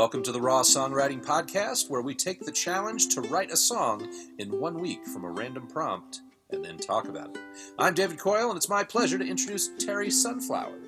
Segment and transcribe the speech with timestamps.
[0.00, 4.10] Welcome to the Raw Songwriting Podcast, where we take the challenge to write a song
[4.38, 7.42] in one week from a random prompt and then talk about it.
[7.78, 10.78] I'm David Coyle, and it's my pleasure to introduce Terry Sunflower.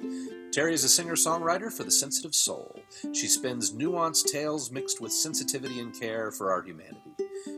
[0.51, 2.81] Terry is a singer songwriter for the sensitive soul.
[3.13, 7.13] She spins nuanced tales mixed with sensitivity and care for our humanity.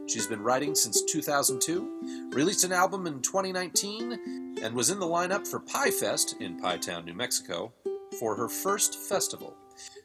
[0.08, 5.46] She's been writing since 2002, released an album in 2019, and was in the lineup
[5.46, 7.72] for Pie Fest in Pie Town, New Mexico,
[8.18, 9.56] for her first festival.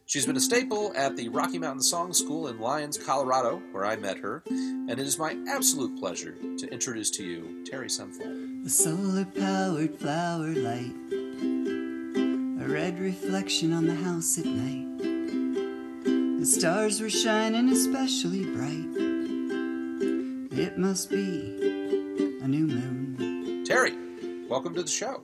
[0.10, 3.96] She's been a staple at the Rocky Mountain Song School in Lyons, Colorado, where I
[3.96, 8.34] met her, and it is my absolute pleasure to introduce to you Terry Sunflower.
[8.66, 14.98] A solar powered flower light, a red reflection on the house at night.
[16.40, 18.90] The stars were shining especially bright.
[20.60, 23.64] It must be a new moon.
[23.64, 23.94] Terry,
[24.50, 25.22] welcome to the show.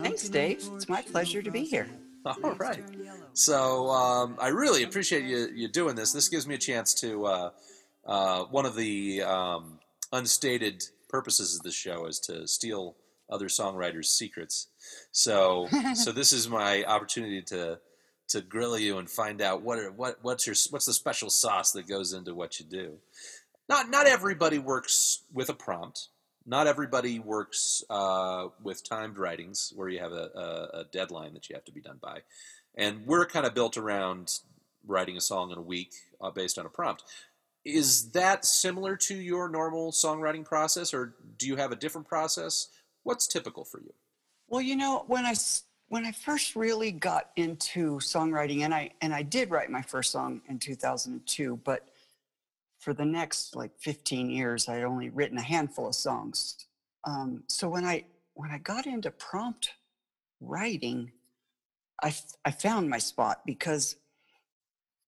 [0.00, 0.66] Thanks, Dave.
[0.76, 1.88] It's my pleasure to be here.
[2.24, 2.82] All right.
[3.34, 6.12] So um, I really appreciate you, you doing this.
[6.12, 7.26] This gives me a chance to.
[7.26, 7.50] Uh,
[8.06, 9.78] uh, one of the um,
[10.12, 12.96] unstated purposes of this show is to steal
[13.30, 14.68] other songwriters' secrets.
[15.12, 17.78] So, so this is my opportunity to
[18.26, 21.72] to grill you and find out what are, what what's your what's the special sauce
[21.72, 22.98] that goes into what you do.
[23.68, 26.08] Not not everybody works with a prompt.
[26.46, 31.48] Not everybody works uh, with timed writings where you have a, a, a deadline that
[31.48, 32.20] you have to be done by.
[32.76, 34.40] And we're kind of built around
[34.86, 37.04] writing a song in a week uh, based on a prompt.
[37.64, 42.68] Is that similar to your normal songwriting process, or do you have a different process?
[43.04, 43.94] What's typical for you?
[44.48, 45.34] Well, you know, when I
[45.88, 50.10] when I first really got into songwriting, and I and I did write my first
[50.10, 51.88] song in 2002, but
[52.80, 56.66] for the next like 15 years, I'd only written a handful of songs.
[57.04, 59.70] Um, so when I when I got into prompt
[60.40, 61.12] writing,
[62.02, 62.14] I
[62.44, 63.96] I found my spot because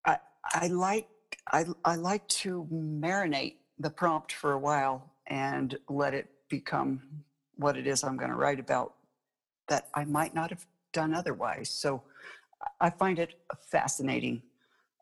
[0.04, 1.08] I I like
[1.52, 7.02] I I like to marinate the prompt for a while and let it become
[7.56, 8.94] what it is I'm going to write about
[9.68, 11.68] that I might not have done otherwise.
[11.70, 12.02] So
[12.80, 14.42] I find it a fascinating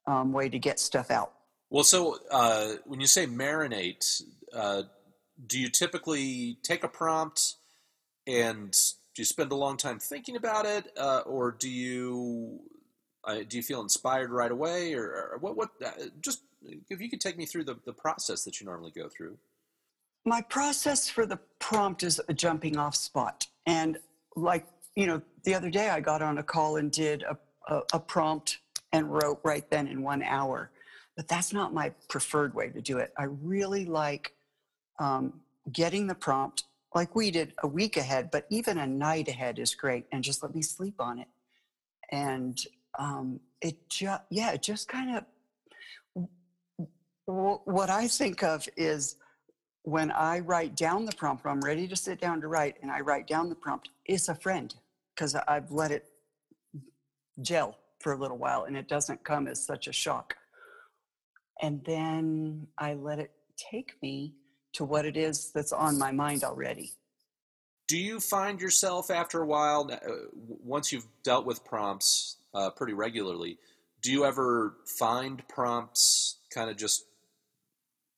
[0.07, 1.33] um, way to get stuff out.
[1.71, 4.23] Well, so uh, when you say marinate,
[4.53, 4.83] uh,
[5.47, 7.57] do you typically take a prompt
[8.27, 8.75] and
[9.15, 12.61] do you spend a long time thinking about it, uh, or do you
[13.25, 15.57] uh, do you feel inspired right away, or, or what?
[15.57, 15.71] What?
[15.85, 16.43] Uh, just
[16.89, 19.37] if you could take me through the, the process that you normally go through.
[20.27, 23.99] My process for the prompt is a jumping off spot, and
[24.37, 24.67] like
[24.97, 27.37] you know, the other day I got on a call and did a,
[27.69, 28.59] a, a prompt
[28.93, 30.71] and wrote right then in one hour
[31.17, 33.13] but that's not my preferred way to do it.
[33.17, 34.33] I really like
[34.99, 35.41] um,
[35.73, 39.75] getting the prompt like we did a week ahead, but even a night ahead is
[39.75, 41.29] great, and just let me sleep on it.
[42.13, 42.59] And
[42.99, 46.29] um, it just, yeah, it just kind of,
[47.27, 49.17] what I think of is
[49.83, 53.01] when I write down the prompt, I'm ready to sit down to write, and I
[53.01, 54.75] write down the prompt, it's a friend
[55.15, 56.07] because I've let it
[57.41, 60.37] gel for a little while and it doesn't come as such a shock
[61.63, 64.35] and then I let it take me
[64.75, 66.93] to what it is that's on my mind already.
[67.87, 69.99] Do you find yourself after a while, uh,
[70.35, 73.59] once you've dealt with prompts uh, pretty regularly,
[74.03, 77.05] do you ever find prompts kind of just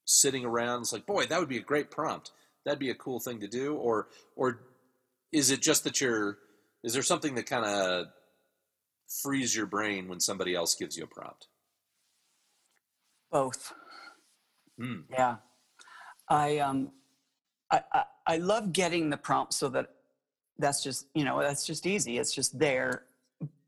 [0.05, 0.81] sitting around?
[0.81, 2.31] It's like, boy, that would be a great prompt.
[2.65, 3.75] That'd be a cool thing to do.
[3.75, 4.61] Or, or
[5.31, 6.37] is it just that you're,
[6.83, 8.07] is there something that kind of
[9.21, 11.47] frees your brain when somebody else gives you a prompt?
[13.31, 13.73] Both.
[14.79, 15.03] Mm.
[15.09, 15.37] Yeah.
[16.29, 16.91] I um
[17.71, 19.89] I, I I love getting the prompt so that
[20.57, 22.17] that's just you know that's just easy.
[22.17, 23.03] It's just there.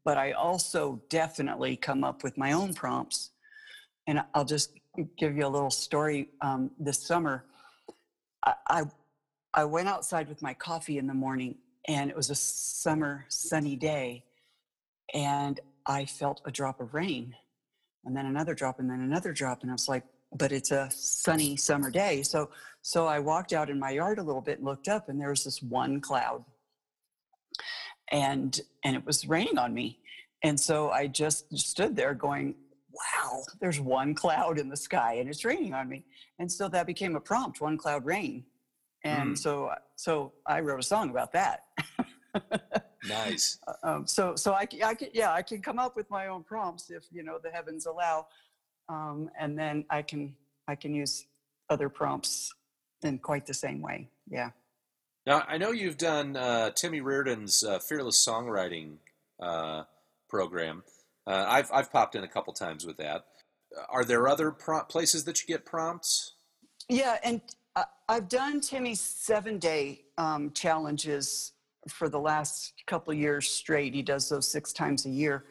[0.06, 3.32] But I also definitely come up with my own prompts,
[4.08, 4.72] and I'll just
[5.18, 6.30] give you a little story.
[6.42, 7.46] Um, this summer,
[8.46, 8.84] I, I
[9.54, 11.56] I went outside with my coffee in the morning,
[11.88, 14.24] and it was a summer sunny day,
[15.14, 17.36] and I felt a drop of rain
[18.06, 20.04] and then another drop and then another drop and i was like
[20.34, 22.24] but it's a sunny summer day.
[22.24, 22.50] So
[22.82, 25.30] so i walked out in my yard a little bit and looked up and there
[25.30, 26.44] was this one cloud.
[28.12, 30.00] And and it was raining on me.
[30.44, 32.56] And so i just stood there going
[32.92, 36.06] wow there's one cloud in the sky and it's raining on me.
[36.40, 38.46] And so that became a prompt one cloud rain.
[39.04, 39.38] And mm.
[39.38, 41.64] so so i wrote a song about that.
[43.08, 43.58] Nice.
[43.84, 46.90] Um, so, so I, I can, yeah, I can come up with my own prompts
[46.90, 48.28] if you know the heavens allow,
[48.90, 50.36] um, and then I can,
[50.68, 51.26] I can use
[51.70, 52.52] other prompts
[53.04, 54.10] in quite the same way.
[54.30, 54.50] Yeah.
[55.26, 58.96] Now I know you've done uh, Timmy Reardon's uh, Fearless Songwriting
[59.42, 59.84] uh,
[60.30, 60.84] program.
[61.28, 63.26] Uh, I've I've popped in a couple times with that.
[63.90, 66.34] are there other pro- places that you get prompts?
[66.88, 67.42] Yeah, and
[67.76, 71.52] I- I've done Timmy's seven day um, challenges
[71.88, 73.94] for the last couple of years straight.
[73.94, 75.46] He does those six times a year.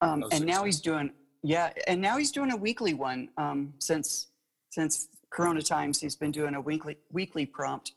[0.00, 0.66] Um, Oh, and now times.
[0.66, 1.10] he's doing,
[1.42, 4.28] yeah, and now he's doing a weekly one um, since
[4.70, 6.00] since Corona times.
[6.00, 7.92] He's been doing a weekly weekly prompt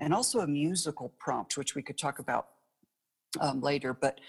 [0.00, 2.48] and also a musical prompt, which we could talk about
[3.40, 3.94] um, later.
[3.94, 4.20] But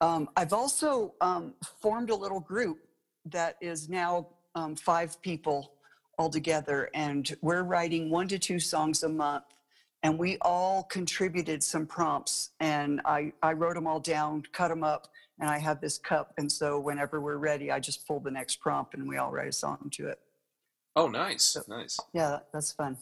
[0.00, 2.78] um, I've also um, formed a little group
[3.26, 5.72] that is now um, five people
[6.18, 9.44] all together, and we're writing one to two songs a month.
[10.02, 14.84] And we all contributed some prompts, and I, I wrote them all down, cut them
[14.84, 16.32] up, and I have this cup.
[16.38, 19.48] And so whenever we're ready, I just pull the next prompt, and we all write
[19.48, 20.18] a song to it.
[20.94, 21.98] Oh, nice, nice.
[22.14, 22.96] Yeah, that's fun.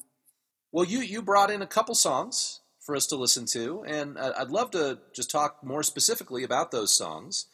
[0.72, 4.50] Well, you you brought in a couple songs for us to listen to, and I'd
[4.50, 7.46] love to just talk more specifically about those songs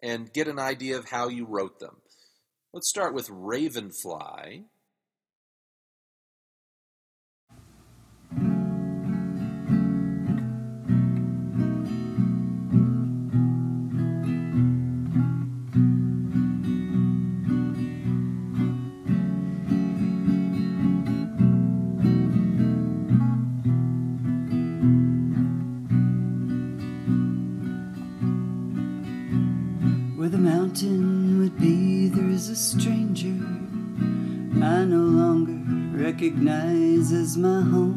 [0.00, 1.96] and get an idea of how you wrote them.
[2.72, 4.64] Let's start with Ravenfly.
[36.28, 37.87] Recognize as my home.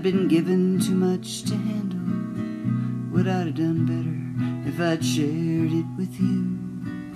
[0.00, 3.12] I'd been given too much to handle.
[3.12, 7.09] Would I have done better if I'd shared it with you?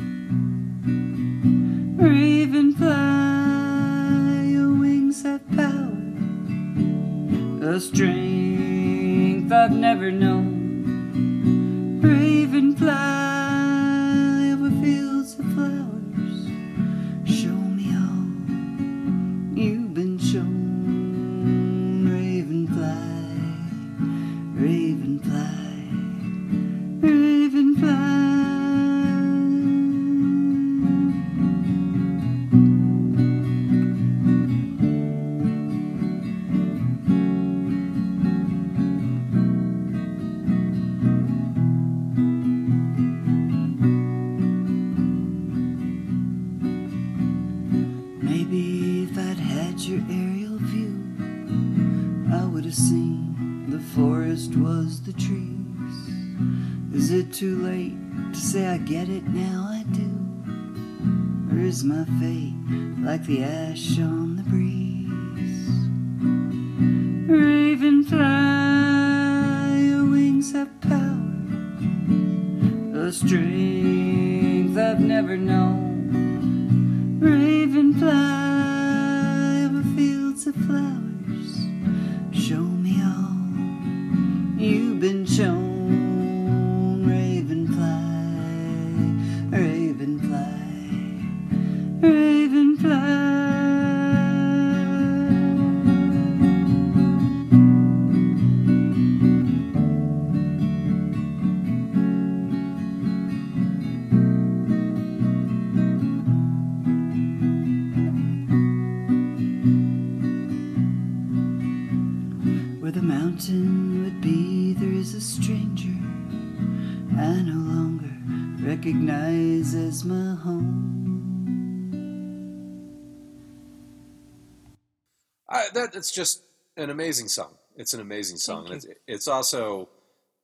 [126.05, 126.43] It's just
[126.77, 127.55] an amazing song.
[127.77, 128.71] It's an amazing song.
[128.71, 129.89] It's, it's also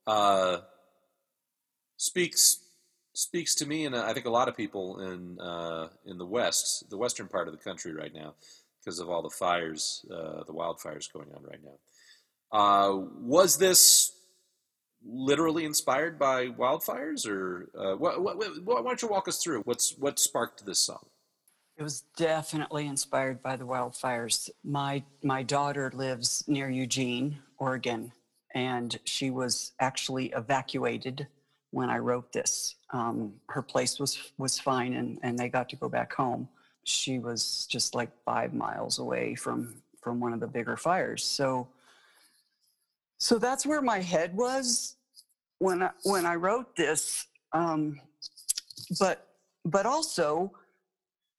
[0.07, 0.57] uh,
[1.97, 2.63] speaks
[3.13, 6.89] speaks to me, and I think a lot of people in uh, in the west,
[6.89, 8.33] the western part of the country right now,
[8.79, 11.77] because of all the fires, uh, the wildfires going on right now.
[12.51, 14.13] Uh, was this
[15.05, 19.61] literally inspired by wildfires, or uh, what, what, what, why don't you walk us through
[19.61, 21.05] what's what sparked this song?
[21.81, 24.51] It was definitely inspired by the wildfires.
[24.63, 28.11] My my daughter lives near Eugene, Oregon,
[28.53, 31.25] and she was actually evacuated
[31.71, 32.75] when I wrote this.
[32.91, 36.47] Um, her place was was fine, and and they got to go back home.
[36.83, 41.23] She was just like five miles away from from one of the bigger fires.
[41.25, 41.67] So
[43.17, 44.97] so that's where my head was
[45.57, 47.25] when I, when I wrote this.
[47.53, 47.99] Um,
[48.99, 49.29] but
[49.65, 50.51] but also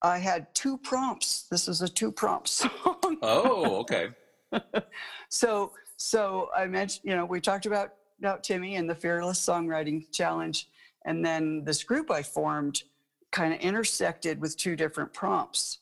[0.03, 1.45] I had two prompts.
[1.51, 3.19] This is a two prompt song.
[3.23, 4.09] Oh, okay.
[5.29, 10.11] so so I mentioned, you know, we talked about about Timmy and the Fearless Songwriting
[10.13, 10.69] Challenge,
[11.05, 12.83] and then this group I formed
[13.31, 15.79] kind of intersected with two different prompts.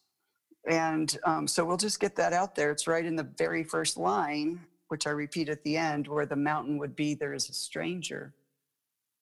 [0.69, 2.71] And um, so we'll just get that out there.
[2.71, 6.37] It's right in the very first line, which I repeat at the end, where the
[6.37, 8.35] mountain would be there is a stranger,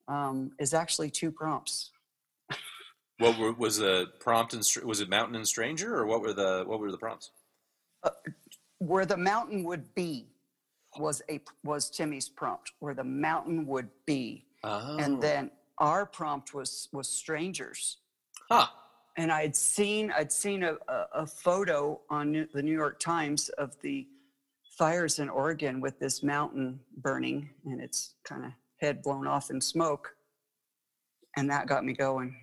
[0.08, 1.90] um, is actually two prompts.
[3.18, 4.54] What were, was the prompt?
[4.54, 7.30] And, was it mountain and stranger, or what were the what were the prompts?
[8.02, 8.10] Uh,
[8.78, 10.28] where the mountain would be
[10.98, 14.96] was a was Timmy's prompt, where the mountain would be, Oh.
[14.98, 17.98] and then our prompt was was strangers.
[18.50, 18.66] huh.
[19.16, 23.48] And I'd seen I'd seen a, a, a photo on New, the New York Times
[23.50, 24.06] of the
[24.78, 29.60] fires in Oregon with this mountain burning and its kind of head blown off in
[29.60, 30.14] smoke,
[31.36, 32.36] and that got me going.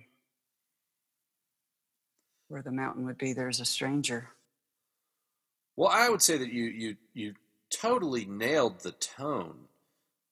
[2.48, 4.28] Where the mountain would be, there's a stranger.
[5.76, 7.34] Well, I would say that you you you
[7.70, 9.66] totally nailed the tone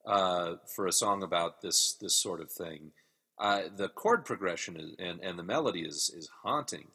[0.07, 2.93] uh, for a song about this this sort of thing.
[3.39, 6.87] Uh, the chord progression is, and and the melody is is haunting.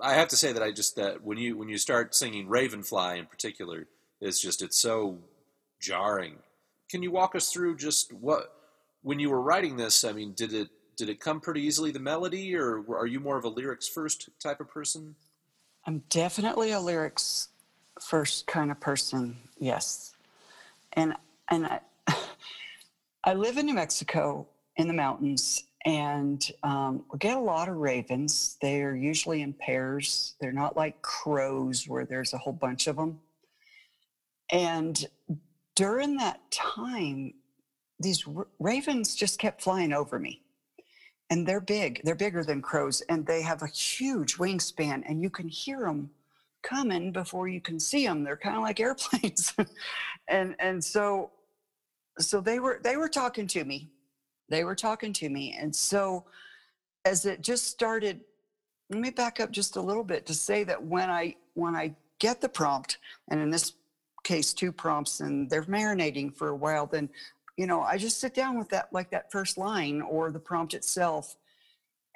[0.00, 3.18] I have to say that I just that when you when you start singing Ravenfly
[3.18, 3.86] in particular,
[4.20, 5.18] it's just it's so
[5.80, 6.36] jarring.
[6.88, 8.52] Can you walk us through just what
[9.02, 10.04] when you were writing this?
[10.04, 13.36] I mean, did it did it come pretty easily the melody, or are you more
[13.36, 15.14] of a lyrics first type of person?
[15.86, 17.48] I'm definitely a lyrics
[18.00, 19.36] first kind of person.
[19.58, 20.14] Yes,
[20.94, 21.14] and
[21.50, 21.80] and I,
[23.24, 27.76] I live in New Mexico in the mountains, and um, we get a lot of
[27.76, 28.56] ravens.
[28.60, 30.34] They are usually in pairs.
[30.40, 33.20] They're not like crows where there's a whole bunch of them.
[34.50, 35.06] And
[35.74, 37.34] during that time,
[37.98, 40.42] these r- ravens just kept flying over me.
[41.30, 42.00] And they're big.
[42.04, 46.10] They're bigger than crows, and they have a huge wingspan, and you can hear them
[46.62, 48.24] coming before you can see them.
[48.24, 49.54] They're kind of like airplanes,
[50.28, 51.30] and and so
[52.18, 53.88] so they were they were talking to me.
[54.48, 56.24] They were talking to me, and so
[57.04, 58.20] as it just started,
[58.90, 61.94] let me back up just a little bit to say that when I when I
[62.18, 62.98] get the prompt,
[63.30, 63.72] and in this
[64.24, 67.08] case two prompts, and they're marinating for a while, then
[67.56, 70.74] you know I just sit down with that like that first line or the prompt
[70.74, 71.36] itself,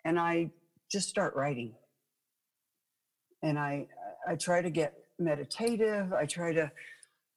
[0.05, 0.51] and I
[0.91, 1.75] just start writing
[3.43, 3.87] and I
[4.29, 6.13] I try to get meditative.
[6.13, 6.71] I try to.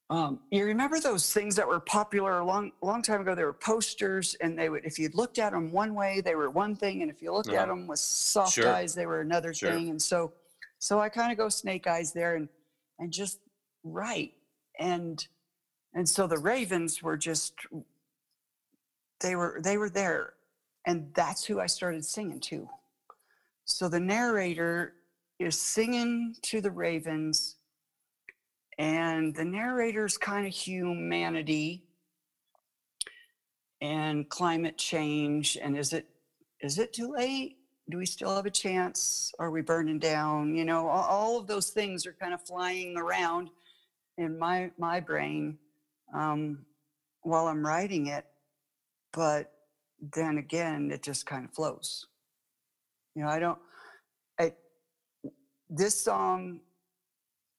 [0.09, 3.35] Um, you remember those things that were popular a long long time ago?
[3.35, 6.49] They were posters, and they would if you looked at them one way, they were
[6.49, 7.67] one thing, and if you looked at Uh-huh.
[7.67, 8.67] them with soft Sure.
[8.67, 9.71] eyes, they were another Sure.
[9.71, 9.89] thing.
[9.89, 10.33] And so,
[10.79, 12.49] so I kind of go snake eyes there, and
[12.99, 13.39] and just
[13.83, 14.33] write,
[14.77, 15.25] and
[15.93, 17.53] and so the ravens were just
[19.19, 20.33] they were they were there,
[20.85, 22.69] and that's who I started singing to.
[23.65, 24.93] So the narrator
[25.39, 27.55] is singing to the ravens,
[28.77, 31.83] and the narrator's kind of humanity
[33.81, 35.57] and climate change.
[35.61, 36.07] And is it
[36.61, 37.57] is it too late?
[37.89, 39.33] Do we still have a chance?
[39.39, 40.55] Are we burning down?
[40.55, 43.49] You know, all, of those things are kind of flying around
[44.17, 45.57] in my my brain
[46.13, 46.59] um,
[47.21, 48.25] while I'm writing it.
[49.13, 49.51] But
[50.13, 52.07] then again, it just kind of flows.
[53.15, 53.59] You know, I don't.
[54.39, 54.53] I,
[55.69, 56.59] this song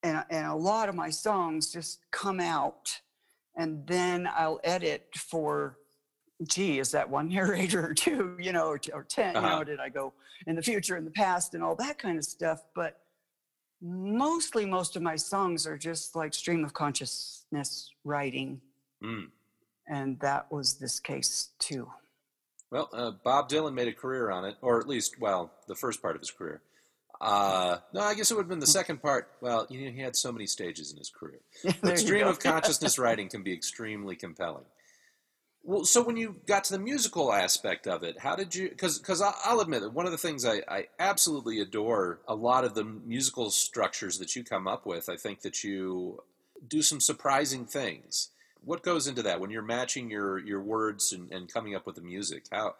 [0.03, 3.01] and, and a lot of my songs just come out
[3.57, 5.79] and then I'll edit for,
[6.47, 9.59] gee, is that one narrator or two, you know, or, or 10, you Uh-huh.
[9.59, 10.13] know, did I go
[10.47, 12.61] in the future, in the past, and all that kind of stuff.
[12.75, 12.99] But
[13.81, 18.61] mostly, most of my songs are just like stream of consciousness writing.
[19.03, 19.29] Mm.
[19.87, 21.91] And that was this case too.
[22.71, 26.03] Well, uh, Bob Dylan made a career on it, or at least, well, the first
[26.03, 26.63] part of his career.
[27.21, 29.31] Uh, no, I guess it would have been the second part.
[29.41, 31.41] Well, you know, he had so many stages in his career.
[31.81, 34.65] But stream of consciousness writing can be extremely compelling.
[35.63, 38.69] Well, so when you got to the musical aspect of it, how did you?
[38.69, 42.65] Because because I'll admit that one of the things I, I absolutely adore a lot
[42.65, 45.09] of the musical structures that you come up with.
[45.09, 46.23] I think that you
[46.69, 48.29] do some surprising things.
[48.65, 51.97] What goes into that when you're matching your your words and, and coming up with
[51.97, 52.45] the music?
[52.51, 52.75] How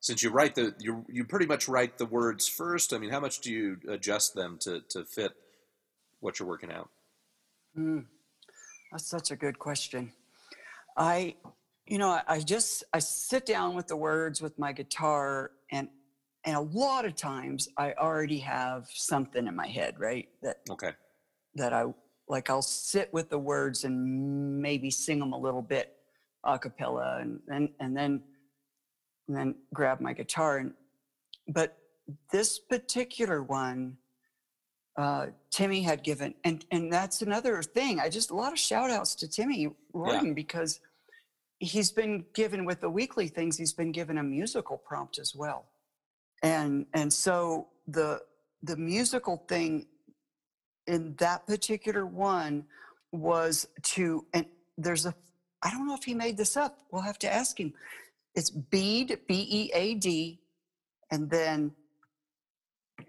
[0.00, 2.92] since you write the you you pretty much write the words first.
[2.92, 5.32] I mean, how much do you adjust them to to fit
[6.20, 6.90] what you're working out?
[7.76, 8.04] Mm,
[8.92, 10.12] that's such a good question.
[10.96, 11.36] I
[11.86, 15.88] you know, I, I just I sit down with the words with my guitar and
[16.44, 20.28] and a lot of times I already have something in my head, right?
[20.42, 20.92] That Okay.
[21.54, 21.86] that I
[22.28, 25.96] like I'll sit with the words and maybe sing them a little bit
[26.44, 28.22] a cappella and then and then
[29.28, 30.72] and then grab my guitar and
[31.48, 31.78] but
[32.30, 33.96] this particular one
[34.96, 37.98] uh, Timmy had given and and that's another thing.
[37.98, 40.80] I just a lot of shout outs to Timmy Royden because
[41.58, 45.64] he's been given with the weekly things he's been given a musical prompt as well
[46.42, 48.20] and and so the
[48.62, 49.86] the musical thing
[50.86, 52.64] in that particular one
[53.12, 55.14] was to and there's a
[55.62, 57.72] i don't know if he made this up we'll have to ask him.
[58.34, 60.40] It's bead b-e-a-d
[61.10, 61.72] and then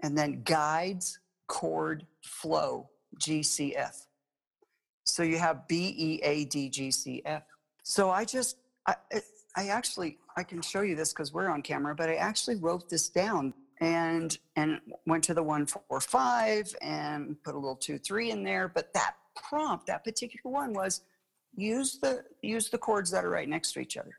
[0.03, 2.89] and then guides chord flow
[3.20, 4.05] gcf
[5.03, 7.44] so you have b-e-a-d-g-c-f
[7.86, 8.96] so I just, I,
[9.55, 12.89] I actually, I can show you this because we're on camera, but I actually wrote
[12.89, 17.98] this down and and went to the one four five and put a little two
[17.98, 18.67] three in there.
[18.67, 21.01] But that prompt, that particular one was
[21.55, 24.17] use the use the chords that are right next to each other.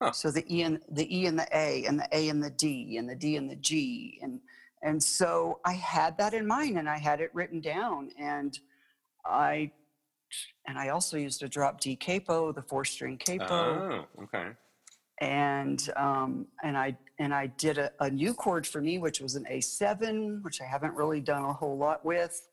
[0.00, 0.12] Huh.
[0.12, 2.96] So the E and the E and the A and the A and the D
[2.96, 4.40] and the D and the G and
[4.82, 8.58] and so I had that in mind and I had it written down and
[9.24, 9.70] I
[10.66, 14.06] and I also used a drop D capo, the four string capo.
[14.18, 14.48] Oh, okay.
[15.20, 19.36] And um, and I and I did a, a new chord for me, which was
[19.36, 22.48] an A7, which I haven't really done a whole lot with.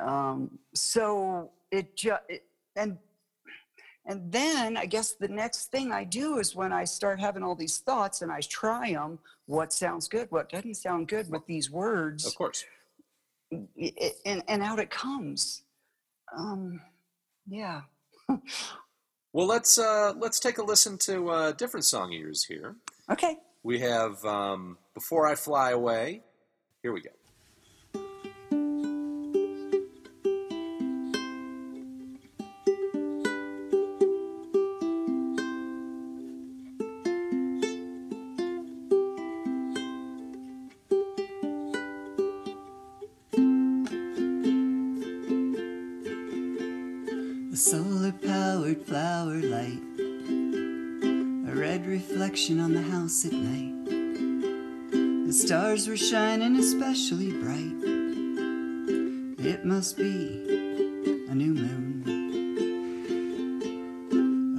[0.00, 2.22] Um, so it just
[2.76, 2.96] and
[4.06, 7.54] and then I guess the next thing I do is when I start having all
[7.54, 11.70] these thoughts and I try them, what sounds good, what doesn't sound good with these
[11.70, 12.26] words.
[12.26, 12.64] Of course.
[13.76, 15.62] It, and, and out it comes.
[16.36, 16.80] Um,
[17.46, 17.82] yeah.
[19.32, 22.76] well, let's uh, let's take a listen to a different song of yours here.
[23.10, 23.36] Okay.
[23.62, 26.22] We have um, "Before I Fly Away."
[26.82, 27.10] Here we go.
[52.48, 53.74] On the house at night.
[55.26, 57.74] The stars were shining especially bright.
[59.46, 62.02] It must be a new moon.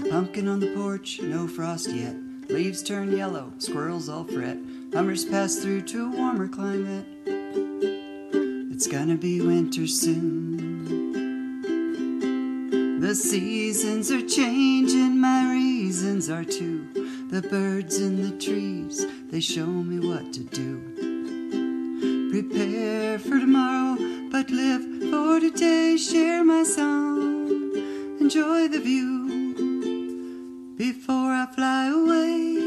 [0.06, 2.15] A pumpkin on the porch, no frost yet.
[2.50, 4.60] Leaves turn yellow, squirrels all fret.
[4.94, 7.08] Hummers pass through to a warmer climate.
[7.26, 10.52] It's gonna be winter soon.
[13.02, 17.00] The seasons are changing, my reasons are too.
[17.32, 20.82] The birds in the trees, they show me what to do.
[22.30, 23.96] Prepare for tomorrow,
[24.30, 25.96] but live for today.
[25.96, 27.48] Share my song,
[28.20, 32.58] enjoy the view before I fly away.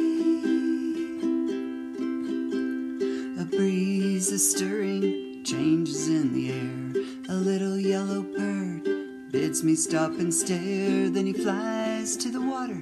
[3.43, 7.05] A breeze is stirring, changes in the air.
[7.29, 8.89] A little yellow bird
[9.31, 11.11] bids me stop and stare.
[11.11, 12.81] Then he flies to the water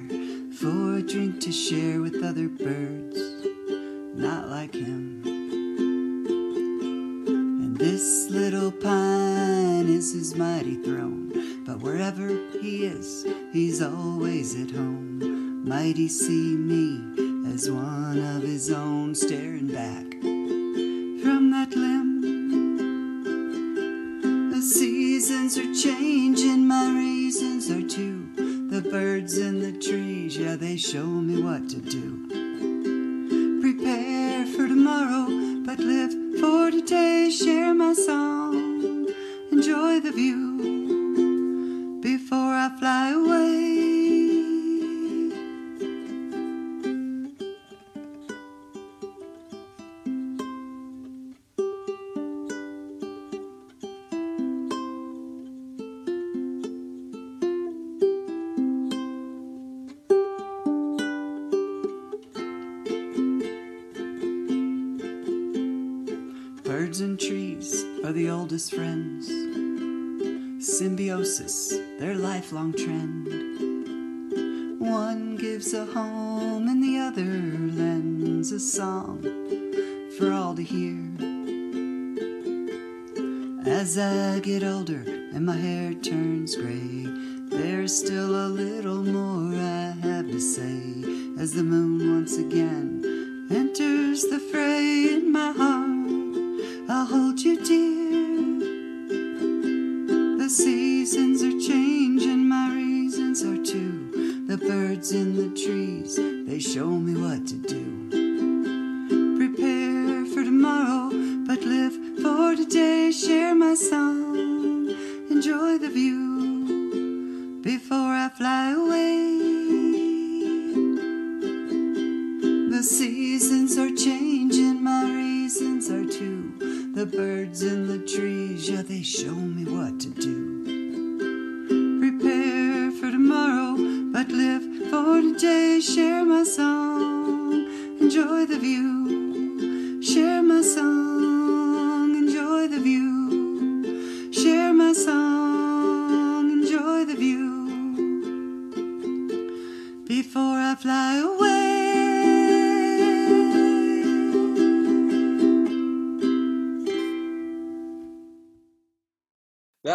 [0.63, 3.19] for a drink to share with other birds,
[4.15, 5.21] not like him.
[7.65, 11.33] And this little pine is his mighty throne,
[11.65, 12.29] but wherever
[12.61, 15.67] he is, he's always at home.
[15.67, 20.22] Mighty see me as one of his own, staring back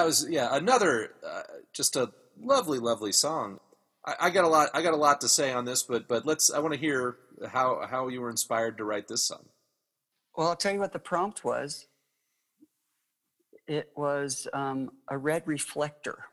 [0.09, 1.43] was yeah another uh,
[1.75, 3.59] just a lovely lovely song.
[4.07, 6.25] I, I got a lot I got a lot to say on this, but but
[6.25, 7.17] let's I want to hear
[7.47, 9.45] how how you were inspired to write this song.
[10.35, 11.87] Well, I'll tell you what the prompt was.
[13.67, 16.25] It was um, a red reflector.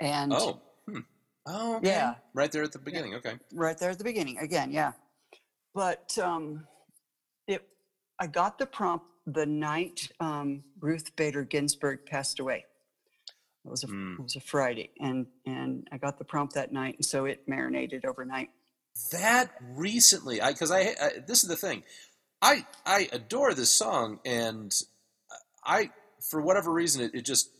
[0.00, 1.00] And Oh, hmm.
[1.46, 1.88] oh, okay.
[1.88, 2.14] Yeah.
[2.34, 3.14] right there at the beginning.
[3.16, 4.92] Okay, right there at the beginning again yeah
[5.74, 6.66] but um
[7.48, 7.62] it
[8.20, 12.64] i got the prompt the night um ruth bader ginsburg passed away
[13.64, 14.18] it was a Mm.
[14.18, 17.46] it was a friday and and i got the prompt that night and so it
[17.46, 18.50] marinated overnight
[19.12, 21.84] that recently, I because I, I this is the thing,
[22.42, 24.74] I I adore this song, and
[25.64, 25.90] I
[26.28, 27.50] for whatever reason it, it just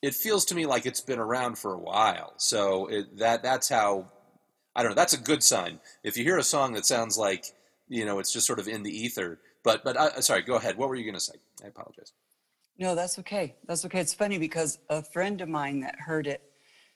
[0.00, 2.32] it feels to me like it's been around for a while.
[2.38, 4.10] So it, that that's how
[4.74, 4.96] I don't know.
[4.96, 5.78] That's a good sign.
[6.02, 7.44] If you hear a song that sounds like
[7.88, 9.38] you know it's just sort of in the ether.
[9.64, 10.76] But but I, sorry, go ahead.
[10.76, 11.34] What were you going to say?
[11.64, 12.12] I apologize.
[12.78, 16.42] no that's okay that's okay it's funny because a friend of mine that heard it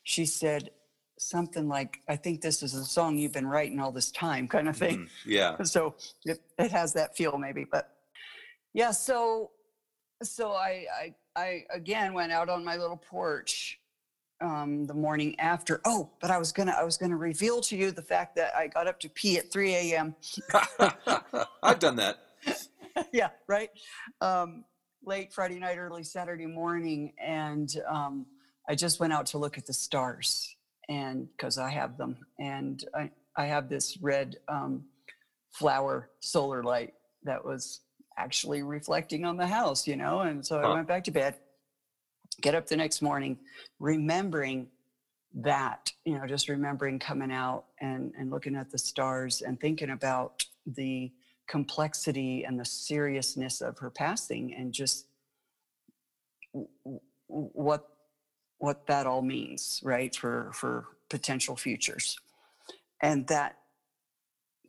[0.03, 0.71] she said
[1.19, 4.69] something like i think this is a song you've been writing all this time kind
[4.69, 5.63] of thing Mm, yeah.
[5.75, 7.85] so it, it has that feel maybe but
[8.73, 9.51] yeah so
[10.23, 13.79] so I, I i again went out on my little porch
[14.41, 17.91] um the morning after oh but i was gonna i was gonna reveal to you
[17.93, 20.15] the fact that i got up to pee at 3 a.m
[21.63, 22.17] I've done that.
[23.13, 23.71] yeah right
[24.21, 24.65] um
[25.05, 28.27] late friday night early saturday morning and um
[28.69, 30.57] i just went out to look at the stars
[30.89, 34.85] and because i have them and i i have this red um
[35.53, 37.81] flower solar light that was
[38.19, 40.71] actually reflecting on the house you know and so Huh.
[40.71, 41.37] i went back to bed
[42.41, 43.39] get up the next morning
[43.79, 44.69] remembering
[45.35, 49.91] that you know just remembering coming out and and looking at the stars and thinking
[49.91, 51.13] about the
[51.47, 55.07] complexity and the seriousness of her passing and just
[57.27, 57.89] what
[58.59, 62.19] what that all means right for for potential futures.
[63.03, 63.59] And that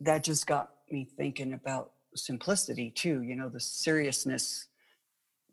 [0.00, 4.66] that just got me thinking about simplicity too you know the seriousness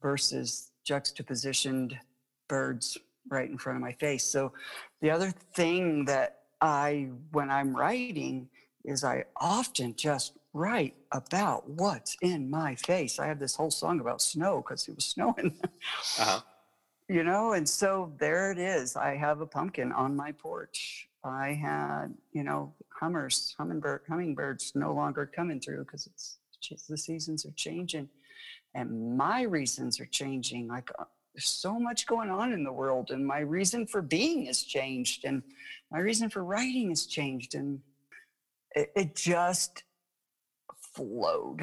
[0.02, 1.98] versus juxtapositioned
[2.48, 2.98] birds
[3.30, 4.24] right in front of my face.
[4.24, 4.54] So
[5.02, 8.48] the other thing that i when i'm writing
[8.86, 13.20] is i often just write about what's in my face.
[13.20, 15.54] I have this whole song about snow because it was snowing.
[16.20, 16.40] Uh-huh.
[17.10, 18.96] you know and so there it is.
[18.96, 21.10] I have a pumpkin on my porch.
[21.24, 26.98] I had you know hummers hummingbird hummingbirds no longer coming through because it's just the
[26.98, 28.08] seasons are changing.
[28.74, 30.68] And my reasons are changing.
[30.70, 34.46] Like uh, there's so much going on in the world and my reason for being
[34.46, 35.44] has changed and
[35.92, 37.82] my reason for writing has changed and
[38.74, 39.84] it, it just
[40.96, 41.62] flowed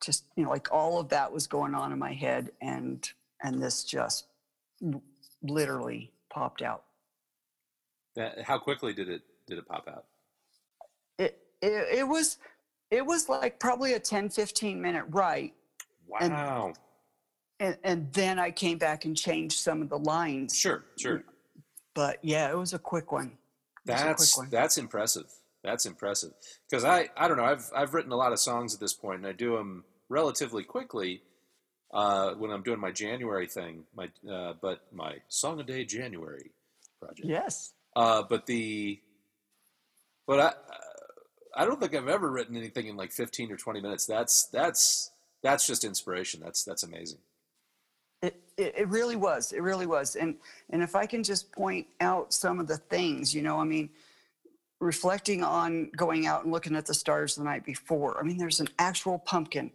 [0.00, 3.10] just you know like all of that was going on in my head and
[3.42, 4.26] and this just
[5.42, 6.84] literally popped out
[8.16, 10.04] That, how quickly did it did it pop out?
[11.18, 12.38] it, it it was
[12.90, 15.54] it was like probably a 10 15 minute write
[16.20, 16.72] And- Wow.
[17.60, 21.22] and, and then i came back and changed some of the lines sure, sure.
[21.94, 24.48] but yeah it was a quick one a quick That's one.
[24.50, 25.32] that's impressive.
[25.64, 26.32] That's impressive.
[26.68, 27.44] Because I I don't know.
[27.44, 30.64] I've I've written a lot of songs at this point, and I do them relatively
[30.64, 31.22] quickly
[31.92, 33.84] uh, when I'm doing my January thing.
[33.94, 36.52] My uh, but my song a day January
[37.00, 37.26] project.
[37.28, 37.72] Yes.
[37.96, 39.00] Uh, but the
[40.26, 40.52] but I
[41.62, 44.06] I don't think I've ever written anything in like 15 or 20 minutes.
[44.06, 45.10] That's that's
[45.42, 46.40] that's just inspiration.
[46.42, 47.18] That's that's amazing.
[48.22, 49.52] It, it, it really was.
[49.52, 50.16] It really was.
[50.16, 50.36] And
[50.70, 53.90] and if I can just point out some of the things, you know, I mean,
[54.80, 58.18] reflecting on going out and looking at the stars the night before.
[58.18, 59.70] I mean, there's an actual pumpkin.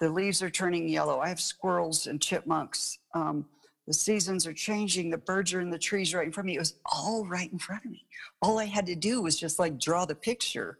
[0.00, 1.20] The leaves are turning yellow.
[1.20, 2.98] I have squirrels and chipmunks.
[3.14, 3.46] Um,
[3.86, 5.10] the seasons are changing.
[5.10, 6.56] The birds are in the trees right in front of me.
[6.56, 8.06] It was all right in front of me.
[8.42, 10.78] All I had to do was just like draw the picture.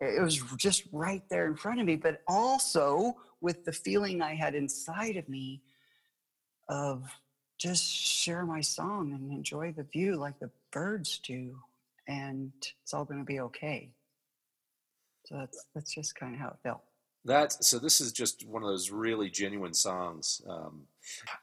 [0.00, 4.34] It was just right there in front of me, but also with the feeling I
[4.34, 5.62] had inside of me
[6.68, 7.04] of
[7.58, 11.56] just share my song and enjoy the view like the birds do
[12.08, 13.90] and it's all going to be okay.
[15.26, 16.82] So that's that's just kind of how it felt.
[17.24, 20.40] That so this is just one of those really genuine songs.
[20.48, 20.84] Um,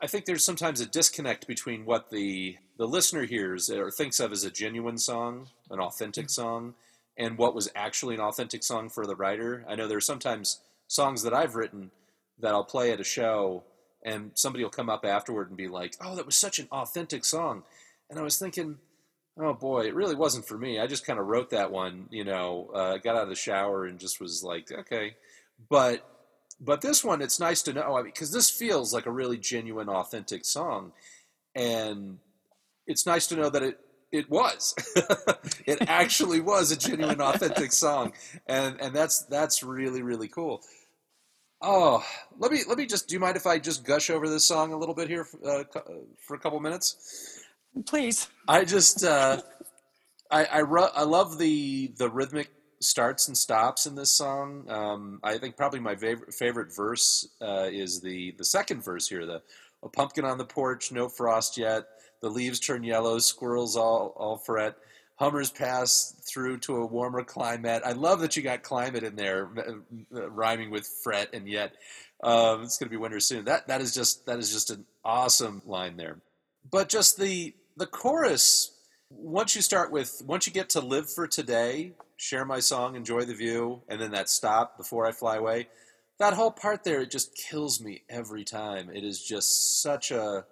[0.02, 4.32] I think there's sometimes a disconnect between what the the listener hears or thinks of
[4.32, 6.42] as a genuine song, an authentic mm-hmm.
[6.42, 6.74] song,
[7.18, 9.64] and what was actually an authentic song for the writer.
[9.70, 11.92] I know there are sometimes songs that I've written
[12.40, 13.64] that I'll play at a show,
[14.04, 17.24] and somebody will come up afterward and be like, "Oh, that was such an authentic
[17.24, 17.64] song,"
[18.10, 18.80] and I was thinking
[19.38, 20.80] Oh boy, it really wasn't for me.
[20.80, 23.86] I just kind of wrote that one, you know, uh, got out of the shower
[23.86, 25.16] and just was like, okay.
[25.70, 26.10] But
[26.60, 29.38] but this one, it's nice to know because I mean, this feels like a really
[29.38, 30.94] genuine, authentic song,
[31.54, 32.20] and
[32.88, 33.80] it's nice to know that it
[34.12, 34.74] it was.
[35.66, 38.14] it actually was a genuine, authentic song,
[38.48, 40.62] and and that's that's really really cool.
[41.62, 42.06] Oh,
[42.38, 43.10] let me let me just.
[43.10, 45.64] Do you mind if I just gush over this song a little bit here uh,
[46.20, 47.42] for a couple minutes?
[47.86, 48.30] Please.
[48.48, 49.42] I just uh,
[50.32, 54.70] I I, ru- I love the the rhythmic starts and stops in this song.
[54.70, 59.26] Um, I think probably my favorite favorite verse uh, is the the second verse here.
[59.26, 59.42] The
[59.84, 61.84] a pumpkin on the porch, no frost yet.
[62.22, 64.76] The leaves turn yellow, squirrels all all fret.
[65.18, 67.84] Hummers pass through to a warmer climate.
[67.86, 69.50] I love that you got climate in there,
[70.14, 71.76] uh, rhyming with fret and yet.
[72.22, 73.46] Um, it's going to be winter soon.
[73.46, 76.18] That that is just that is just an awesome line there.
[76.70, 78.72] But just the the chorus
[79.10, 83.24] once you start with once you get to live for today share my song enjoy
[83.24, 85.68] the view and then that stop before i fly away
[86.20, 88.90] that whole part there it just kills me every time.
[88.94, 90.46] It is just such a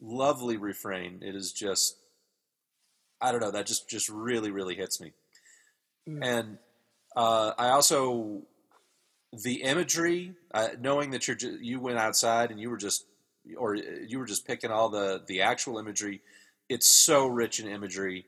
[0.00, 1.22] lovely refrain.
[1.22, 1.96] It is just
[3.18, 5.12] i don't know that just just really really hits me.
[6.06, 6.18] Mm.
[6.22, 6.58] and
[7.16, 8.42] uh, i also
[9.42, 13.06] the imagery uh, knowing that you're you went outside and you were just
[13.56, 16.20] or you were just picking all the the actual imagery
[16.68, 18.26] it's so rich in imagery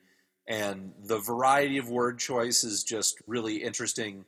[0.49, 4.25] and the variety of word choice is just really interesting.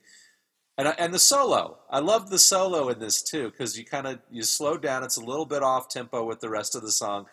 [0.76, 4.18] And and the solo i love the solo in this too because you kind of
[4.30, 7.26] you slow down it's a little bit off tempo with the rest of the song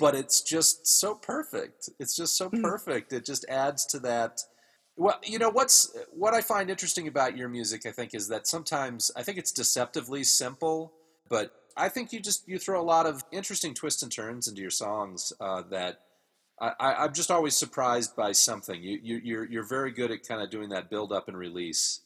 [0.00, 1.90] but it's just so perfect.
[1.98, 2.62] It's just so hmm.
[2.62, 3.12] perfect.
[3.12, 4.40] It just adds to that.
[4.96, 8.46] Well you know what's what i find interesting about your music i think is that
[8.46, 10.92] sometimes i think it's deceptively simple
[11.30, 14.60] but i think you just you throw a lot of interesting twists and turns into
[14.60, 16.00] your songs uh, that
[16.60, 18.82] I, am just always surprised by something.
[18.82, 21.36] You, you, are you're, you're very good at kind of doing that build up and
[21.36, 22.00] release,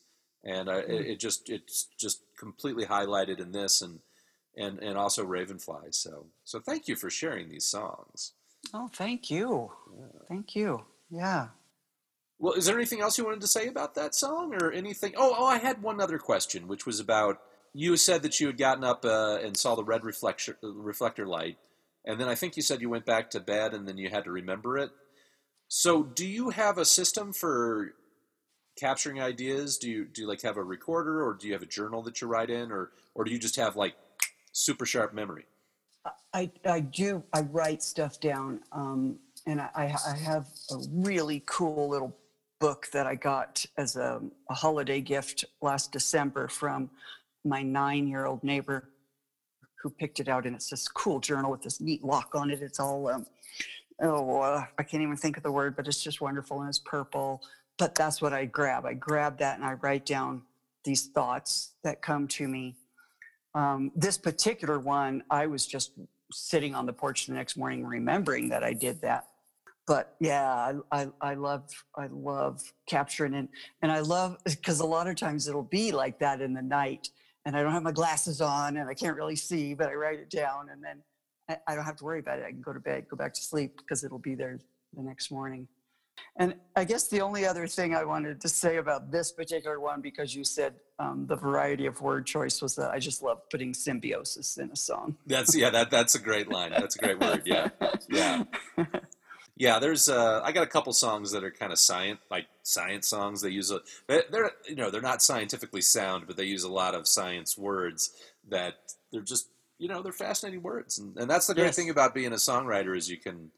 [0.44, 4.00] and I, it, it, just it's just completely highlighted in this and
[4.56, 5.92] and and also Ravenfly.
[5.92, 8.32] So so thank you for sharing these songs.
[8.72, 10.20] Oh, thank you, yeah.
[10.28, 10.84] thank you.
[11.10, 11.48] Yeah.
[12.38, 15.14] Well, is there anything else you wanted to say about that song or anything?
[15.16, 17.40] Oh, oh, I had one other question, which was about
[17.72, 21.26] you said that you had gotten up uh, and saw the red reflector uh, reflector
[21.26, 21.58] light
[22.04, 24.24] and then I think you said you went back to bed and then you had
[24.24, 24.90] to remember it.
[25.68, 27.94] So, do you have a system for
[28.78, 29.78] capturing ideas?
[29.78, 32.20] Do you do you like have a recorder, or do you have a journal that
[32.20, 33.94] you write in, or or do you just have like
[34.52, 35.46] super sharp memory?
[36.32, 37.22] I I do.
[37.32, 42.16] I write stuff down, um, and I I have a really cool little
[42.60, 46.88] book that I got as a, a holiday gift last December from
[47.44, 48.88] my nine-year-old neighbor
[49.85, 52.62] who picked it out, and it's this cool journal with this neat lock on it.
[52.62, 53.27] It's all, um,
[54.03, 56.79] oh, uh, I can't even think of the word, but it's just wonderful and it's
[56.79, 57.42] purple.
[57.79, 58.87] But that's what I grab.
[58.87, 60.42] I grab that and I write down
[60.85, 62.77] these thoughts that come to me.
[63.55, 65.92] Um, this particular one, I was just
[66.33, 69.29] sitting on the porch the next morning remembering that I did that.
[69.87, 73.51] But yeah, I, I, I love I love capturing and
[73.83, 77.11] and I love because a lot of times it'll be like that in the night
[77.44, 80.18] and I don't have my glasses on and I can't really see, but I write
[80.18, 81.02] it down and then
[81.66, 82.44] I, don't have to worry about it.
[82.46, 84.59] I can go to bed, go back to sleep because it'll be there
[84.94, 85.68] the next morning.
[86.37, 90.00] And I guess the only other thing I wanted to say about this particular one,
[90.00, 93.74] because you said um, the variety of word choice was that I just love putting
[93.74, 95.16] symbiosis in a song.
[95.26, 96.70] That's yeah, that that's a great line.
[96.70, 97.42] That's a great word.
[97.44, 97.70] Yeah,
[98.09, 98.44] yeah,
[99.56, 99.78] yeah.
[99.78, 103.40] There's uh, I got a couple songs that are kind of science, like science songs.
[103.40, 106.94] They use a they're you know they're not scientifically sound, but they use a lot
[106.94, 108.10] of science words
[108.48, 108.74] that
[109.12, 111.76] they're just you know they're fascinating words, and, and that's the great Yes.
[111.76, 113.50] thing about being a songwriter is you can,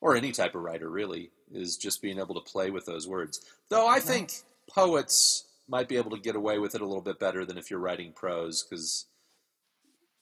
[0.00, 3.40] or any type of writer really, is just being able to play with those words.
[3.68, 4.32] Though I think
[4.70, 7.70] poets might be able to get away with it a little bit better than if
[7.70, 9.06] you're writing prose because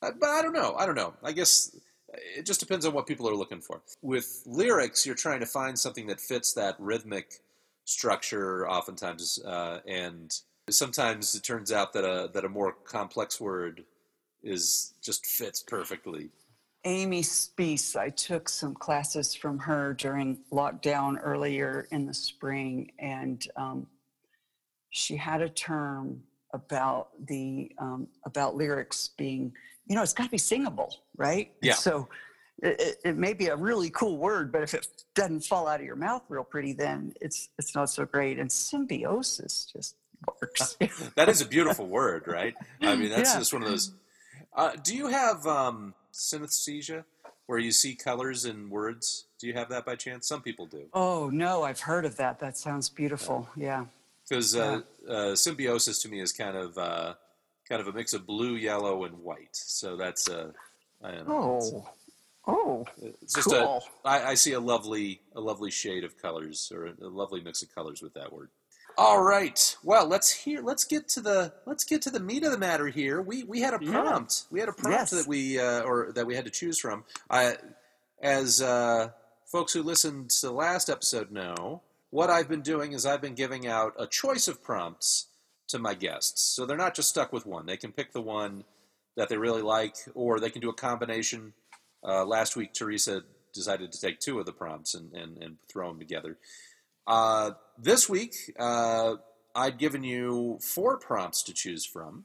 [0.01, 0.75] but I don't know.
[0.79, 1.15] I don't know.
[1.23, 1.75] I guess
[2.37, 3.83] it just depends on what people are looking for.
[4.03, 7.41] With lyrics, you're trying to find something that fits that rhythmic
[7.85, 10.33] structure, oftentimes, uh, and
[10.71, 13.85] sometimes it turns out that a that a more complex word
[14.43, 16.31] is just fits perfectly.
[16.87, 23.47] Amy Speace, I took some classes from her during lockdown earlier in the spring, and
[23.57, 23.87] um,
[24.91, 26.23] she had a term
[26.53, 29.53] about the um, about lyrics being,
[29.87, 31.51] you know, it's got to be singable, right?
[31.61, 31.75] And Yeah.
[31.75, 32.09] So
[32.63, 35.87] it, it, may be a really cool word, but if it doesn't fall out of
[35.87, 38.39] your mouth real pretty, then it's it's not so great.
[38.39, 39.97] And symbiosis just
[40.41, 40.77] works.
[41.17, 42.55] That is a beautiful word, right?
[42.81, 43.39] I mean, that's Yeah.
[43.41, 43.93] just one of those.
[44.57, 47.05] Uh, do you have um, synesthesia,
[47.47, 49.27] where you see colors in words?
[49.39, 50.27] Do you have that by chance?
[50.27, 50.85] Some people do.
[50.95, 52.39] oh no, I've heard of that.
[52.39, 53.49] That sounds beautiful.
[53.57, 53.87] Yeah.
[54.27, 57.15] because uh, uh, symbiosis to me is kind of uh,
[57.69, 59.49] kind of a mix of blue, yellow, and white.
[59.57, 60.51] So that's uh,
[61.03, 61.89] I don't know, Oh.
[62.47, 62.87] Oh.
[63.01, 63.83] it's just cool.
[64.05, 67.41] a I, I see a lovely a lovely shade of colors or a, a lovely
[67.41, 68.51] mix of colors with that word.
[68.99, 72.53] All right, well let's hear let's get to the let's get to the meat of
[72.53, 73.21] the matter here.
[73.23, 73.93] We we had a Yeah.
[73.93, 75.11] prompt we had a prompt Yes.
[75.11, 77.05] that we uh, or that we had to choose from.
[77.31, 77.57] I
[78.23, 79.11] as uh,
[79.47, 83.35] folks who listened to the last episode know, what I've been doing is I've been
[83.35, 85.27] giving out a choice of prompts
[85.69, 86.43] to my guests.
[86.43, 87.67] So they're not just stuck with one.
[87.67, 88.65] They can pick the one
[89.17, 91.55] that they really like, or they can do a combination.
[92.03, 93.23] Uh, last week, Teresa
[93.55, 96.37] decided to take two of the prompts and, and, and throw them together.
[97.07, 99.15] Uh, this week, uh,
[99.55, 102.25] I'd given you four prompts to choose from.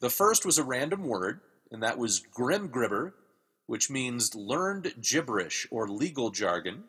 [0.00, 3.12] The first was a random word, and that was grimgribber,
[3.66, 6.84] which means learned gibberish or legal jargon.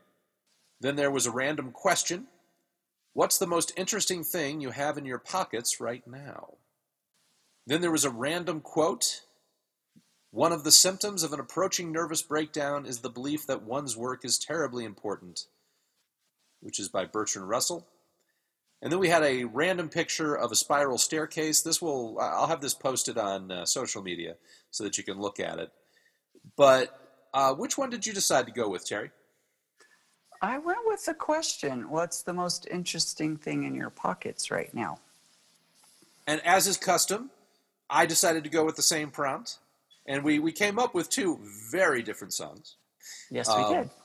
[0.80, 2.28] Then there was a random question
[3.14, 6.56] What's the most interesting thing you have in your pockets right now?
[7.68, 9.22] Then there was a random quote
[10.32, 14.24] One of the symptoms of an approaching nervous breakdown is the belief that one's work
[14.24, 15.48] is terribly important,
[16.62, 17.86] which is by Bertrand Russell.
[18.82, 21.62] And then we had a random picture of a spiral staircase.
[21.62, 24.38] This will, I'll have this posted on uh, social media
[24.72, 25.72] so that you can look at it.
[26.56, 26.98] But
[27.34, 29.12] uh, which one did you decide to go with, Terry?
[30.42, 35.00] I went with the question What's the most interesting thing in your pockets right now?
[36.28, 37.30] And as is custom,
[37.90, 39.58] I decided to go with the same prompt.
[40.08, 41.40] And we, we came up with two
[41.72, 42.76] very different songs.
[43.30, 43.90] Yes, we Um, did.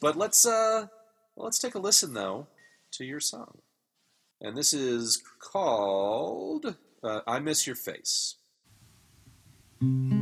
[0.00, 0.86] But let's uh
[1.36, 2.46] let's take a listen though
[2.92, 3.58] to your song.
[4.40, 6.74] And this is called
[7.04, 8.36] uh, I Miss Your Face.
[9.78, 10.19] folded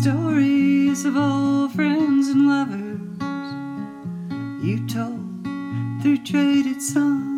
[0.00, 2.98] Stories of old friends and lovers.
[4.64, 5.44] You told
[6.00, 7.31] through traded songs,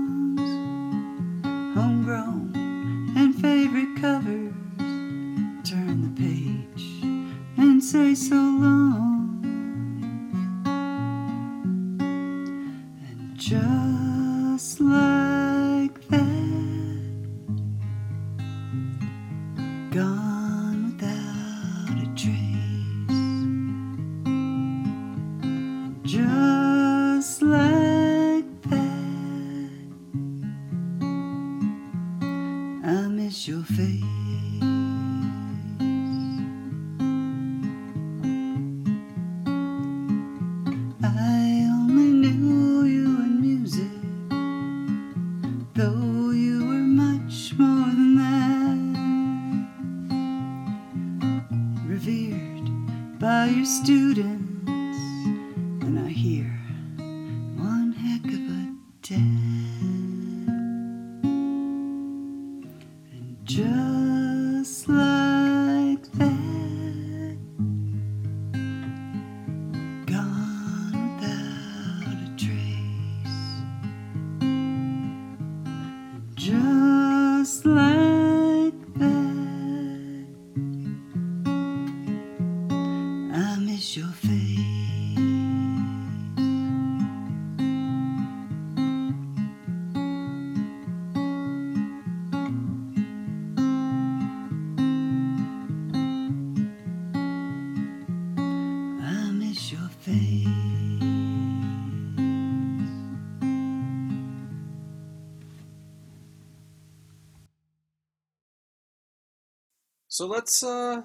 [110.14, 111.02] So let's uh,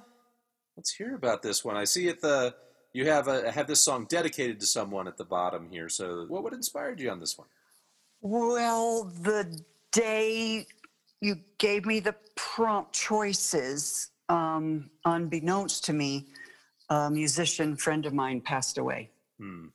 [0.78, 1.76] let's hear about this one.
[1.76, 2.54] I see at the
[2.94, 5.90] you have a have this song dedicated to someone at the bottom here.
[5.90, 7.48] So what what inspired you on this one?
[8.22, 10.68] Well, the day
[11.22, 16.28] you gave me the prompt choices, um, unbeknownst to me,
[16.92, 19.70] a musician friend of mine passed away Hmm.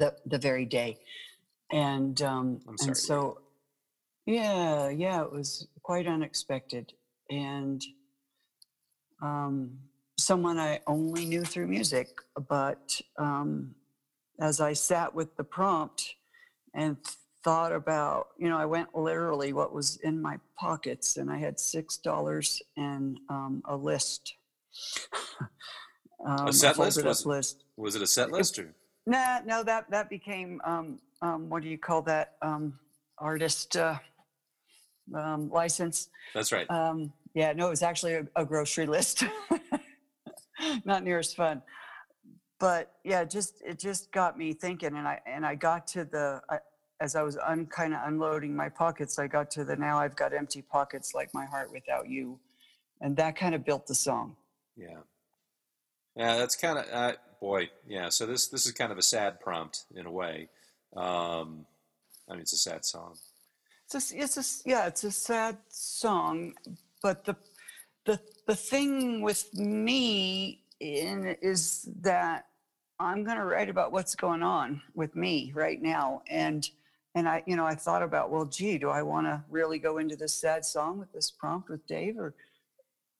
[0.00, 0.98] the, the very day.
[1.70, 3.38] And, um, and so,
[4.26, 6.92] yeah, yeah, it was quite unexpected.
[7.30, 7.80] And
[9.22, 9.78] um,
[10.18, 12.08] someone I only knew through music,
[12.48, 13.74] but um,
[14.40, 16.14] as I sat with the prompt
[16.74, 16.96] and
[17.42, 21.60] thought about, you know, I went literally what was in my pockets, and I had
[21.60, 24.34] six dollars and um, a list.
[26.26, 27.28] um, set list, was it?
[27.28, 27.64] list.
[27.76, 28.74] Was it a set list or?
[29.06, 32.34] Nah, no, that that became um, um, what do you call that?
[32.40, 32.78] Um,
[33.18, 33.98] artist uh,
[35.14, 36.08] um, license.
[36.34, 36.68] That's right.
[37.34, 39.24] Yeah, no, it was actually a, a grocery list.
[40.84, 41.62] Not near as fun.
[42.60, 46.04] But yeah, it just it just got me thinking, and I and I got to
[46.04, 46.58] the I,
[47.00, 50.16] as I was un, kind of unloading my pockets, I got to the now I've
[50.16, 52.38] got empty pockets like my heart without you,
[53.00, 54.36] and that kind of built the song.
[54.76, 55.00] Yeah.
[56.16, 57.70] Yeah, that's kind of uh, boy.
[57.86, 58.08] Yeah.
[58.08, 60.48] So this this is kind of a sad prompt in a way.
[60.96, 61.66] Um,
[62.28, 63.16] I mean, it's a sad song.
[63.86, 66.54] It's a, it's a yeah, it's a sad song,
[67.04, 67.36] but the
[68.06, 72.46] the the thing with me in is that
[72.98, 76.66] I'm going to write about what's going on with me right now, and
[77.14, 79.98] and I you know I thought about well, gee, do I want to really go
[79.98, 82.34] into this sad song with this prompt with Dave, or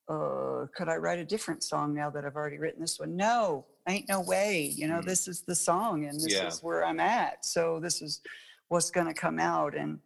[0.08, 3.14] uh, could I write a different song now that I've already written this one?
[3.16, 4.72] No, ain't no way.
[4.74, 5.04] You know, Mm.
[5.04, 6.48] this is the song, and this Yeah.
[6.48, 7.44] is where I'm at.
[7.44, 8.22] So this is
[8.68, 10.00] what's going to come out, and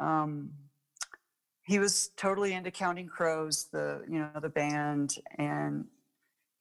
[0.00, 0.50] um,
[1.66, 5.84] he was totally into Counting Crows, the you know the band, and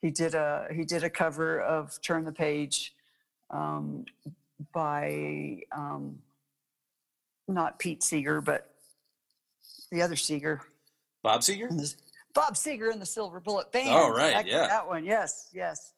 [0.02, 2.94] he did a he did a cover of Turn the Page
[3.52, 4.06] um,
[4.74, 6.18] by um,
[7.48, 8.74] not Pete Seeger, but
[9.92, 10.62] the other Seeger,
[11.24, 11.94] Bob the-
[12.34, 13.90] Bob Seger and the Silver Bullet Band.
[13.92, 14.68] Oh, right, that, yeah.
[14.68, 15.06] that one.
[15.06, 15.94] Yes, yes.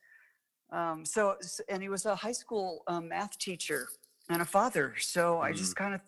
[0.71, 1.37] Um, so
[1.69, 3.87] and he was a high school um, math teacher
[4.29, 4.95] and a father.
[4.99, 5.55] So I Mm.
[5.55, 6.01] just kind of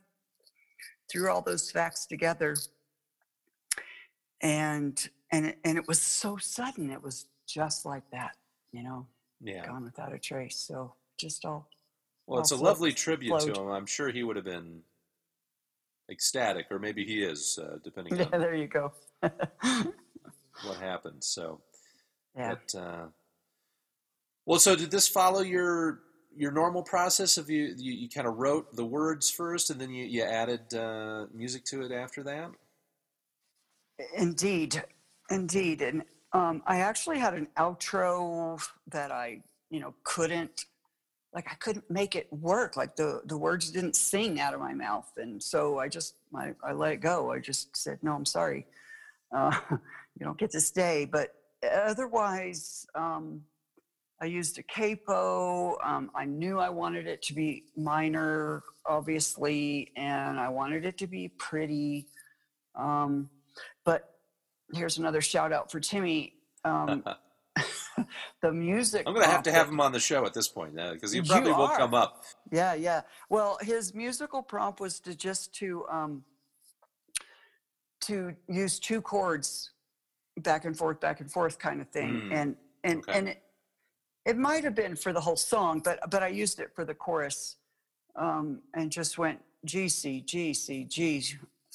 [1.10, 2.56] threw all those facts together,
[4.42, 6.90] and and and it was so sudden.
[6.92, 8.36] It was just like that,
[8.72, 9.08] you know,
[9.42, 9.66] Yeah.
[9.66, 10.58] gone without a trace.
[10.58, 11.68] So just all.
[12.28, 13.68] Well, it's a all lovely flowed- tribute to him.
[13.70, 14.84] I'm sure he would have been
[16.12, 18.92] ecstatic, or maybe he is, uh, depending Yeah, on there you go.
[19.22, 21.24] what happened?
[21.24, 21.62] So,
[22.36, 22.56] yeah.
[22.56, 23.06] but uh,
[24.46, 26.02] well, so did this follow your
[26.36, 29.90] your normal process of you you, you kind of wrote the words first and then
[29.92, 32.52] you, you added uh, music to it after that?
[34.16, 34.82] Indeed,
[35.30, 40.66] indeed, and um, I actually had an outro that I, you know, couldn't,
[41.34, 42.78] like, I couldn't make it work.
[42.78, 46.54] Like the the words didn't sing out of my mouth, and so I just I,
[46.64, 47.32] I let it go.
[47.32, 48.66] I just said, no, I'm sorry,
[49.36, 51.06] uh, you don't get to stay.
[51.06, 51.34] But
[51.70, 53.41] otherwise, um,
[54.22, 55.78] I used a capo.
[55.84, 61.08] Um, I knew I wanted it to be minor, obviously, and I wanted it to
[61.08, 62.08] be pretty.
[62.76, 63.30] Um,
[63.90, 64.14] but
[64.72, 66.34] here's another shout out for Timmy.
[66.64, 67.04] Um,
[68.44, 69.04] the music.
[69.08, 71.22] I'm going to have to have him on the show at this point because he
[71.22, 72.24] probably will come up.
[72.52, 73.02] Yeah, yeah.
[73.30, 76.24] Well, his musical prompt was to just to um,
[78.02, 79.72] to use two chords,
[80.38, 83.18] back and forth, back and forth, kind of thing, Mm, and and okay.
[83.18, 83.42] and it,
[84.26, 86.94] it might have been for the whole song, but but I used it for the
[86.94, 87.56] chorus,
[88.16, 91.26] um, and just went G C G C G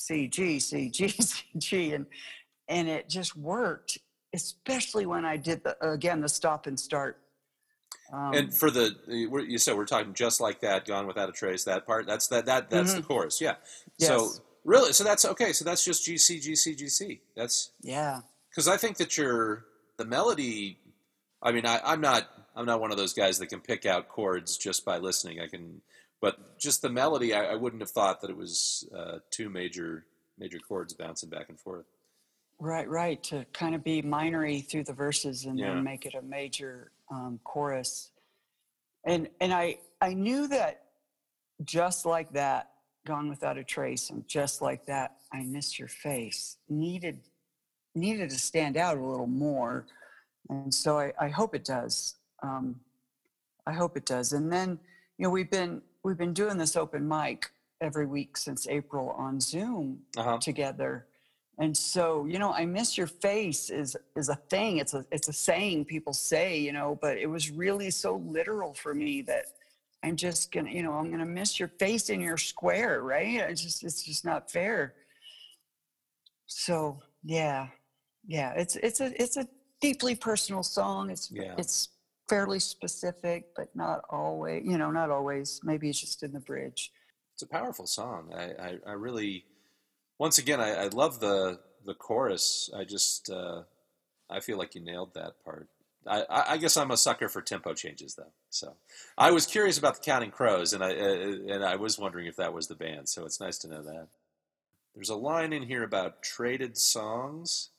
[0.06, 2.06] C G C G C G, and
[2.68, 3.98] and it just worked,
[4.34, 7.20] especially when I did the again the stop and start.
[8.12, 11.64] Um, and for the you said we're talking just like that, gone without a trace.
[11.64, 13.40] That part, that's that that that's the chorus.
[13.40, 13.54] Yeah.
[13.98, 14.30] So
[14.64, 14.70] Mm-hmm.
[14.70, 15.52] Really, so that's okay.
[15.52, 17.20] So that's just GC GC GC.
[17.36, 18.20] That's yeah.
[18.48, 19.66] because I think that your
[19.98, 20.78] the melody.
[21.42, 22.26] I mean, I, I'm not
[22.56, 25.40] I'm not one of those guys that can pick out chords just by listening.
[25.40, 25.82] I can,
[26.24, 30.06] but just the melody, I, I wouldn't have thought that it was uh, two major
[30.38, 31.84] major chords bouncing back and forth.
[32.58, 33.22] Right, right.
[33.24, 35.74] To kind of be minory through the verses and Yeah.
[35.74, 38.10] then make it a major um, chorus.
[39.04, 40.84] And and I I knew that
[41.62, 42.70] just like that,
[43.06, 47.20] Gone Without a Trace, and just like that, I Miss Your Face needed
[47.94, 49.84] needed to stand out a little more.
[50.48, 52.16] And so I, I hope it does.
[52.42, 52.80] Um,
[53.66, 54.32] I hope it does.
[54.32, 54.78] And then,
[55.18, 57.50] you know, we've been we've been doing this open mic
[57.80, 60.38] every week since April on Zoom Uh huh.
[60.38, 61.06] together.
[61.58, 64.78] And so, you know, I miss your face is is a thing.
[64.78, 68.74] It's a it's a saying people say, you know, but it was really so literal
[68.74, 69.46] for me that
[70.02, 73.36] I'm just gonna, you know, I'm gonna miss your face in your square, right?
[73.50, 74.94] It's just it's just not fair.
[76.46, 77.68] So yeah,
[78.26, 79.46] yeah, it's it's a it's a
[79.80, 81.10] deeply personal song.
[81.10, 81.54] It's Yeah.
[81.56, 81.88] it's
[82.28, 85.60] fairly specific, but not always, you know, not always.
[85.62, 86.90] Maybe it's just in the bridge.
[87.34, 88.32] It's a powerful song.
[88.34, 89.44] I, I, I really,
[90.18, 92.70] once again, I, I love the the chorus.
[92.74, 93.62] I just, uh,
[94.30, 95.68] I feel like you nailed that part.
[96.06, 98.32] I, I guess I'm a sucker for tempo changes, though.
[98.50, 98.76] So
[99.16, 102.36] I was curious about the Counting Crows, and I uh, and I was wondering if
[102.36, 103.08] that was the band.
[103.08, 104.08] So it's nice to know that.
[104.94, 107.70] There's a line in here about traded songs.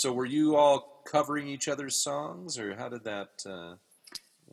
[0.00, 3.28] So were you all covering each other's songs, or how did that?
[3.44, 3.74] Uh,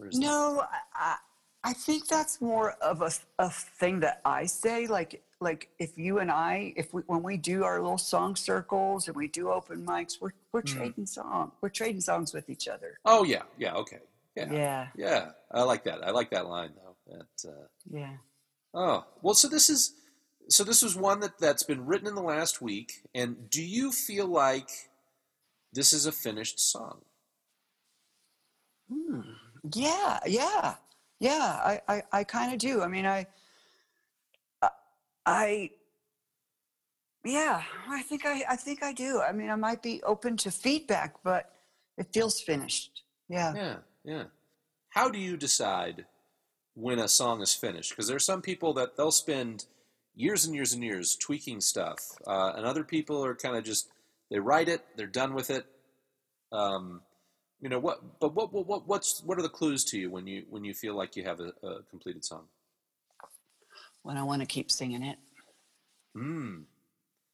[0.04, 0.20] is that?
[0.20, 1.16] No, I,
[1.64, 4.88] I think that's more of a, a thing that I say.
[4.88, 9.08] Like, like if you and I, if we when we do our little song circles
[9.08, 10.76] and we do open mics, we're we're Mhm.
[10.76, 13.00] trading song, we're trading songs with each other.
[13.06, 14.00] Oh yeah, yeah, okay,
[14.36, 15.32] yeah, Yeah, yeah.
[15.50, 16.06] I like that.
[16.06, 16.98] I like that line though.
[17.16, 17.50] That.
[17.50, 18.18] Uh, yeah.
[18.74, 19.94] Oh well, so this is
[20.50, 23.02] so this was one that that's been written in the last week.
[23.16, 24.68] And do you feel like
[25.78, 27.02] this is a finished song?
[28.92, 29.22] Hmm.
[29.74, 30.74] Yeah, yeah,
[31.20, 31.60] yeah.
[31.64, 32.82] I, I, I kind of do.
[32.82, 33.28] I mean, I,
[34.64, 34.70] I,
[35.28, 35.70] I,
[37.24, 37.62] yeah.
[37.88, 39.22] I think I, I think I do.
[39.22, 41.54] I mean, I might be open to feedback, but
[41.96, 43.04] it feels finished.
[43.30, 43.54] Yeah.
[43.56, 44.24] Yeah, yeah.
[44.90, 46.06] How do you decide
[46.74, 47.92] when a song is finished?
[47.92, 49.66] Because there are some people that they'll spend
[50.16, 53.90] years and years and years tweaking stuff, uh, and other people are kind of just
[54.30, 55.66] they write it, they're done with it.
[56.52, 57.02] Um,
[57.60, 58.20] you know what?
[58.20, 60.74] But what, what what what's what are the clues to you when you when you
[60.74, 62.46] feel like you have a, a completed song?
[64.04, 65.18] When I want to keep singing it.
[66.16, 66.62] Hmm.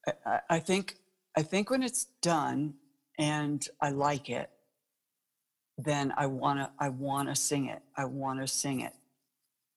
[0.08, 0.98] I- I, I think
[1.36, 2.76] I think when it's done
[3.18, 4.50] and I like it,
[5.78, 7.82] then I wanna I wanna sing it.
[7.98, 8.94] I wanna sing it.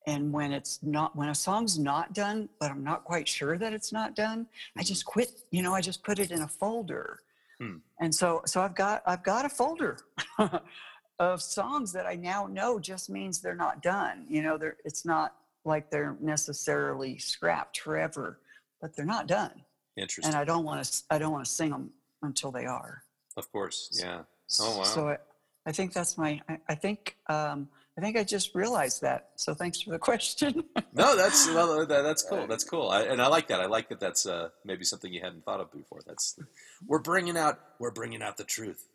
[0.06, 3.72] And when it's not when a song's not done, but I'm not quite sure that
[3.72, 4.46] it's not done,
[4.76, 7.20] I just quit, you know, I just put it in a folder.
[7.60, 7.78] Hmm.
[8.00, 9.98] And so so I've got I've got a folder
[11.18, 14.26] of songs that I now know just means they're not done.
[14.28, 15.34] You know, they're it's not
[15.64, 18.38] like they're necessarily scrapped forever,
[18.80, 19.64] but they're not done
[19.96, 20.32] Interesting.
[20.32, 21.02] and I don't want to.
[21.10, 21.90] I don't want to sing them
[22.22, 23.02] until they are.
[23.36, 24.22] Of course, yeah.
[24.60, 24.84] Oh, wow.
[24.84, 25.18] So I,
[25.66, 26.40] I think that's my.
[26.48, 27.16] I, I think.
[27.28, 29.30] Um, I think I just realized that.
[29.36, 30.64] So thanks for the question.
[30.92, 32.46] No, that's well, that, that's cool.
[32.46, 33.60] That's cool, I, and I like that.
[33.60, 34.00] I like that.
[34.00, 36.00] That's uh, maybe something you hadn't thought of before.
[36.06, 36.38] That's
[36.86, 38.86] we're bringing out we're bringing out the truth.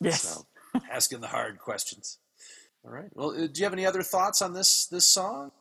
[0.00, 0.22] yes.
[0.22, 0.46] So
[0.90, 2.18] asking the hard questions.
[2.84, 3.10] All right.
[3.14, 5.52] Well, uh, do you have any other thoughts on this this song?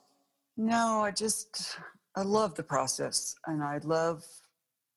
[0.57, 1.77] No, I just
[2.15, 4.23] I love the process, and I love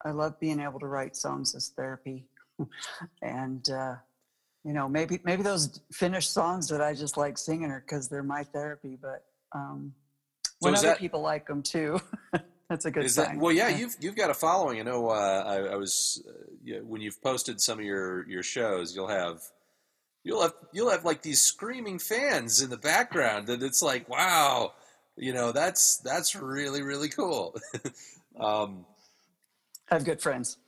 [0.05, 2.26] I love being able to write songs as therapy,
[3.22, 3.95] and uh,
[4.65, 8.23] you know maybe maybe those finished songs that I just like singing are because they're
[8.23, 9.93] my therapy, but um,
[10.43, 12.01] So when other that- people like them too,
[12.69, 13.35] that's a good Is sign.
[13.37, 13.53] that well?
[13.53, 14.81] Yeah, you've you've got a following.
[14.81, 15.09] I know.
[15.11, 16.33] Uh, I, I was uh,
[16.65, 19.43] yeah, when you've posted some of your your shows, you'll have
[20.25, 24.73] you'll have you'll have like these screaming fans in the background, and it's like, wow,
[25.17, 27.55] you know, that's that's really really cool.
[28.41, 28.87] um,
[29.95, 30.59] I have good friends.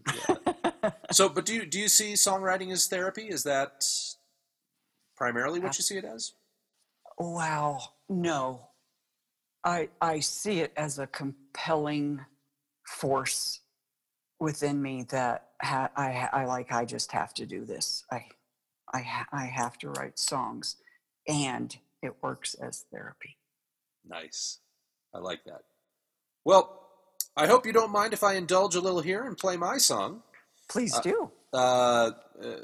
[1.11, 3.23] so, but do you do you see songwriting as therapy?
[3.29, 3.85] Is that
[5.17, 6.35] primarily what you see it as?
[7.19, 8.69] Wow, no.
[9.65, 12.25] I I see it as a compelling
[12.87, 13.63] force
[14.39, 18.05] within me that ha- I I like I just have to do this.
[18.13, 18.27] I
[18.95, 20.77] I I have to write songs
[21.27, 23.39] and it works as therapy.
[24.09, 24.61] Nice.
[25.13, 25.63] I like that.
[26.45, 26.86] Well,
[27.37, 30.23] I hope you don't mind if I indulge a little here and play my song.
[30.69, 31.31] Please Uh, do.
[31.53, 32.57] Uh, uh,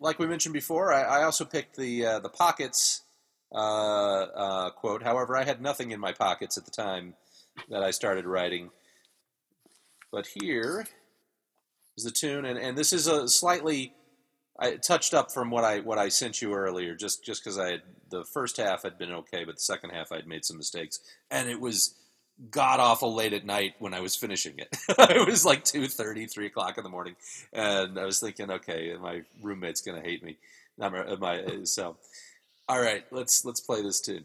[0.00, 3.02] like we mentioned before, I, I also picked the uh, the pockets
[3.52, 5.02] uh, uh, quote.
[5.02, 7.14] However, I had nothing in my pockets at the time
[7.68, 8.70] that I started writing.
[10.12, 10.86] But here
[11.96, 13.94] is the tune, and, and this is a slightly
[14.58, 17.70] I touched up from what I what I sent you earlier, just just because I
[17.70, 21.00] had the first half had been okay, but the second half I'd made some mistakes,
[21.30, 21.94] and it was
[22.50, 24.68] god awful late at night when I was finishing it.
[24.88, 27.16] it was like 2.30, 3 o'clock in the morning,
[27.52, 30.36] and I was thinking, okay, my roommate's gonna hate me.
[30.78, 31.96] My, uh, my so.
[32.68, 34.24] All right, let's let's play this tune.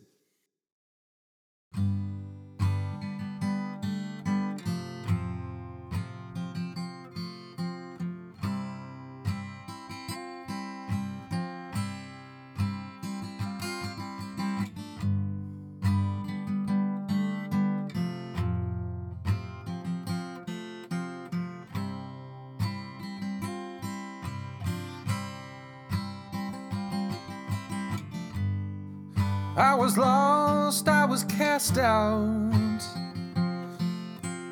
[29.92, 32.82] Was lost, I was cast out.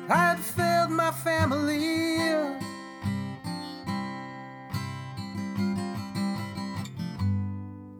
[0.08, 2.18] I had failed my family.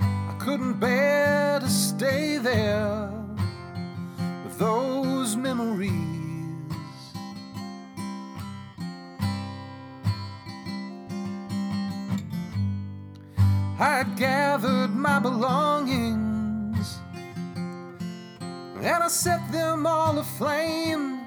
[0.00, 3.10] I couldn't bear to stay there
[4.44, 5.92] with those memories.
[13.78, 16.19] I had gathered my belongings
[18.82, 21.18] and I set them all aflame.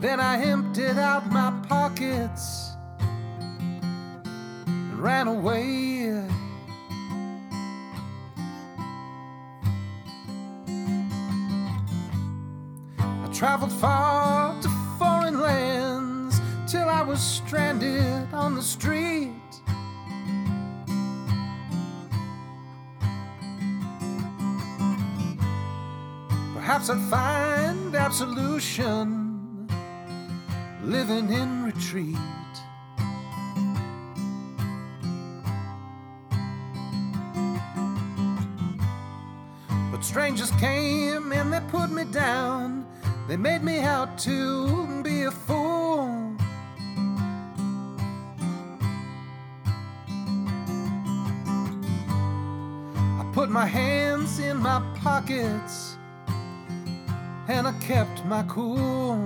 [0.00, 2.72] Then I emptied out my pockets
[4.66, 6.10] and ran away.
[12.98, 14.68] I traveled far to
[14.98, 19.39] foreign lands till I was stranded on the street.
[26.70, 29.68] Perhaps I'd find absolution
[30.84, 32.16] living in retreat.
[39.90, 42.86] But strangers came and they put me down.
[43.26, 46.36] They made me out to be a fool.
[53.18, 55.89] I put my hands in my pockets
[57.50, 59.18] and I kept my cool.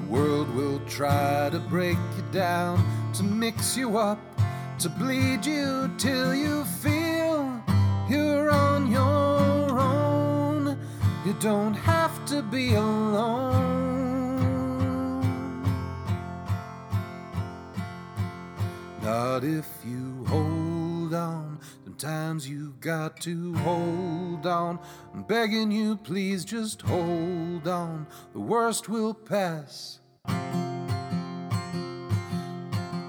[0.00, 4.18] The world will try to break you down, to mix you up,
[4.78, 7.62] to bleed you till you feel
[8.08, 10.78] you're on your own.
[11.26, 13.34] You don't have to be alone.
[19.02, 19.73] Not if.
[22.04, 24.78] Sometimes you got to hold on.
[25.14, 28.06] I'm begging you, please just hold on.
[28.34, 30.00] The worst will pass.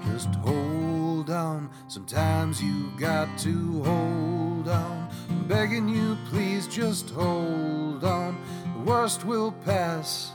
[0.06, 1.68] Just hold on.
[1.88, 5.10] Sometimes you got to hold on.
[5.28, 8.40] I'm begging you, please just hold on.
[8.78, 10.32] The worst will pass.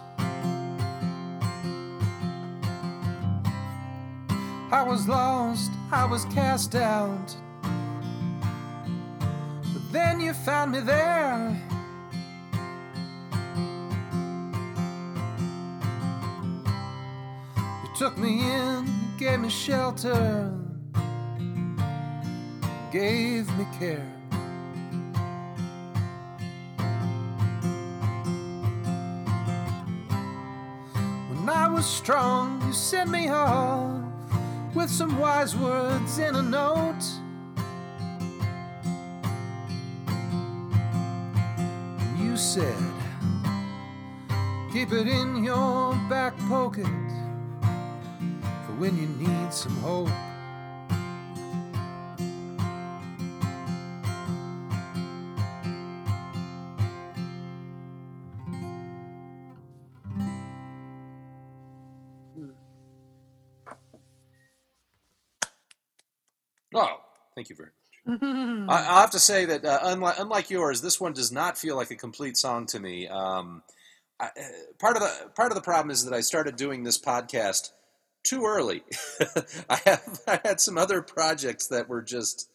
[4.72, 7.36] I was lost, I was cast out.
[9.92, 11.54] Then you found me there.
[17.84, 20.50] You took me in, gave me shelter,
[22.90, 24.08] gave me care.
[31.30, 33.92] When I was strong, you sent me off
[34.74, 37.04] with some wise words in a note.
[42.42, 42.76] Said,
[44.74, 46.88] Keep it in your back pocket
[48.66, 50.10] for when you need some hope.
[66.74, 67.02] Oh,
[67.36, 67.91] thank you very much.
[68.08, 71.76] I, I'll have to say that uh, unlike unlike yours, this one does not feel
[71.76, 73.08] like a complete song to me.
[73.08, 73.64] Um,
[74.20, 74.30] I, uh,
[74.80, 77.72] part of the part of the problem is that I started doing this podcast
[78.24, 78.84] too early.
[79.70, 82.50] I have I had some other projects that were just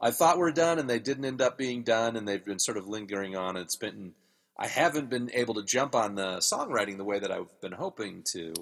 [0.00, 2.78] I thought were done and they didn't end up being done, and they've been sort
[2.78, 3.56] of lingering on.
[3.56, 4.14] And it's been
[4.58, 8.22] I haven't been able to jump on the songwriting the way that I've been hoping
[8.32, 8.54] to.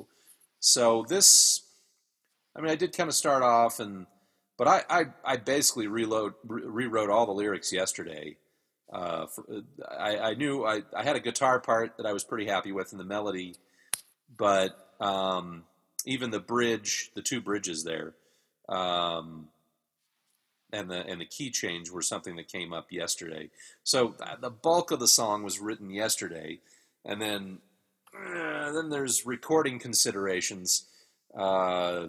[0.59, 1.63] So this,
[2.57, 4.07] I mean, I did kind of start off and.
[4.59, 8.37] But I, I, I basically reload, re- rewrote all the lyrics yesterday.
[8.91, 9.45] Uh, for,
[9.89, 12.93] I, I knew I, I had a guitar part that I was pretty happy with
[12.93, 13.57] in the melody,
[14.37, 15.65] but um,
[16.05, 18.15] even the bridge, the two bridges there,
[18.69, 19.49] um,
[20.73, 23.51] and the and the key change were something that came up yesterday.
[23.83, 26.61] So uh, the bulk of the song was written yesterday,
[27.05, 27.59] and then
[28.15, 30.87] uh, then there's recording considerations.
[31.37, 32.09] Uh,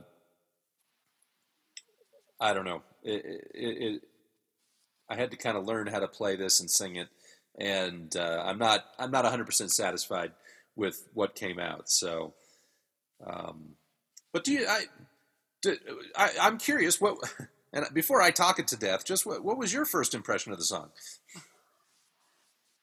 [2.40, 2.82] I don't know.
[3.04, 4.02] It, it, it,
[5.10, 7.08] I had to kind of learn how to play this and sing it,
[7.58, 10.32] and uh, I'm not I'm not 100 percent satisfied
[10.76, 11.90] with what came out.
[11.90, 12.34] So,
[13.26, 13.76] um,
[14.34, 14.68] but do you?
[14.68, 14.84] I,
[15.62, 15.78] do,
[16.16, 17.18] I I'm curious what.
[17.74, 20.58] And before I talk it to death, just what, what was your first impression of
[20.58, 20.90] the song?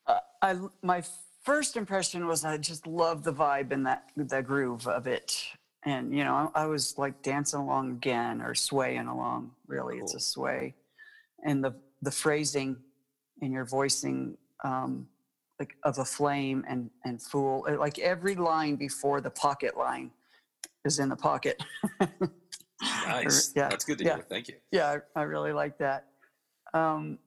[0.07, 1.02] Uh, I my
[1.42, 5.42] first impression was I just love the vibe and that the groove of it,
[5.85, 9.53] and you know I, I was like dancing along again or swaying along.
[9.66, 10.74] Really, it's a sway,
[11.45, 12.76] and the the phrasing
[13.41, 15.07] in your voicing um,
[15.59, 20.11] like of a flame and and fool uh, like every line before the pocket line
[20.85, 21.62] is in the pocket.
[23.07, 23.53] Or- Nice.
[23.57, 24.16] yeah, That's good to yeah.
[24.16, 24.26] hear.
[24.28, 24.57] Thank you.
[24.70, 26.07] yeah, I, I really like that.
[26.74, 27.18] Um,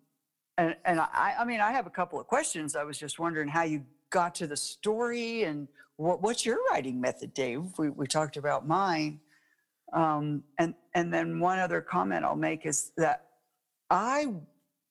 [0.58, 2.76] and and I, I mean, I have a couple of questions.
[2.76, 5.68] I was just wondering how you got to the story and
[5.98, 7.64] what, what's your writing method, Dave?
[7.78, 9.20] We, we talked about mine.
[9.93, 13.26] Um, and and then one other comment I'll make is that
[13.89, 14.34] I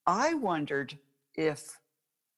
[0.06, 0.96] I wondered
[1.34, 1.78] if,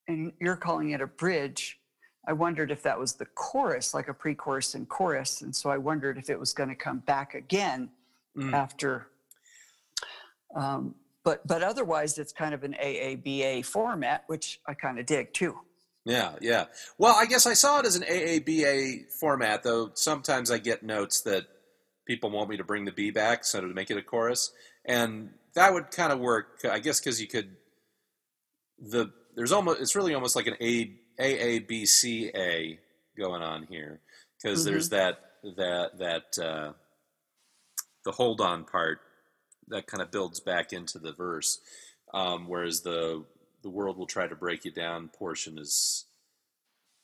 [0.08, 1.78] and you're calling it a bridge.
[2.26, 5.78] I wondered if that was the chorus, like a pre-chorus and chorus, and so I
[5.78, 7.90] wondered if it was going to come back again
[8.36, 8.54] Mm.
[8.54, 9.08] after.
[10.54, 10.94] Um,
[11.24, 15.58] but but otherwise, it's kind of an AABA format, which I kind of dig too.
[16.08, 16.64] Yeah, yeah.
[16.96, 21.20] Well, I guess I saw it as an AABA format, though sometimes I get notes
[21.22, 21.44] that
[22.06, 24.50] people want me to bring the B back, so to make it a chorus,
[24.86, 26.60] and that would kind of work.
[26.64, 27.56] I guess because you could
[28.78, 32.78] the there's almost it's really almost like an A AABCA
[33.18, 34.00] going on here
[34.42, 35.20] because there's that
[35.58, 36.72] that that uh,
[38.06, 39.00] the hold on part
[39.68, 41.60] that kind of builds back into the verse,
[42.14, 43.26] um, whereas the
[43.62, 46.04] the world will try to break you down portion is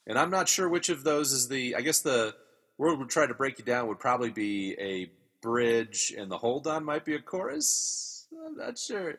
[0.06, 2.34] and i'm not sure which of those is the i guess the
[2.78, 5.10] world will try to break you down would probably be a
[5.44, 8.26] bridge and the hold on might be a chorus?
[8.46, 9.18] I'm not sure.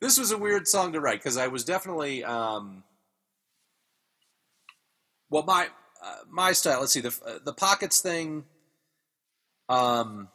[0.00, 2.84] This was a weird song to write because i was definitely um
[5.28, 5.66] well my
[6.02, 8.44] uh, my style let's see the uh, the pockets thing
[9.68, 10.28] um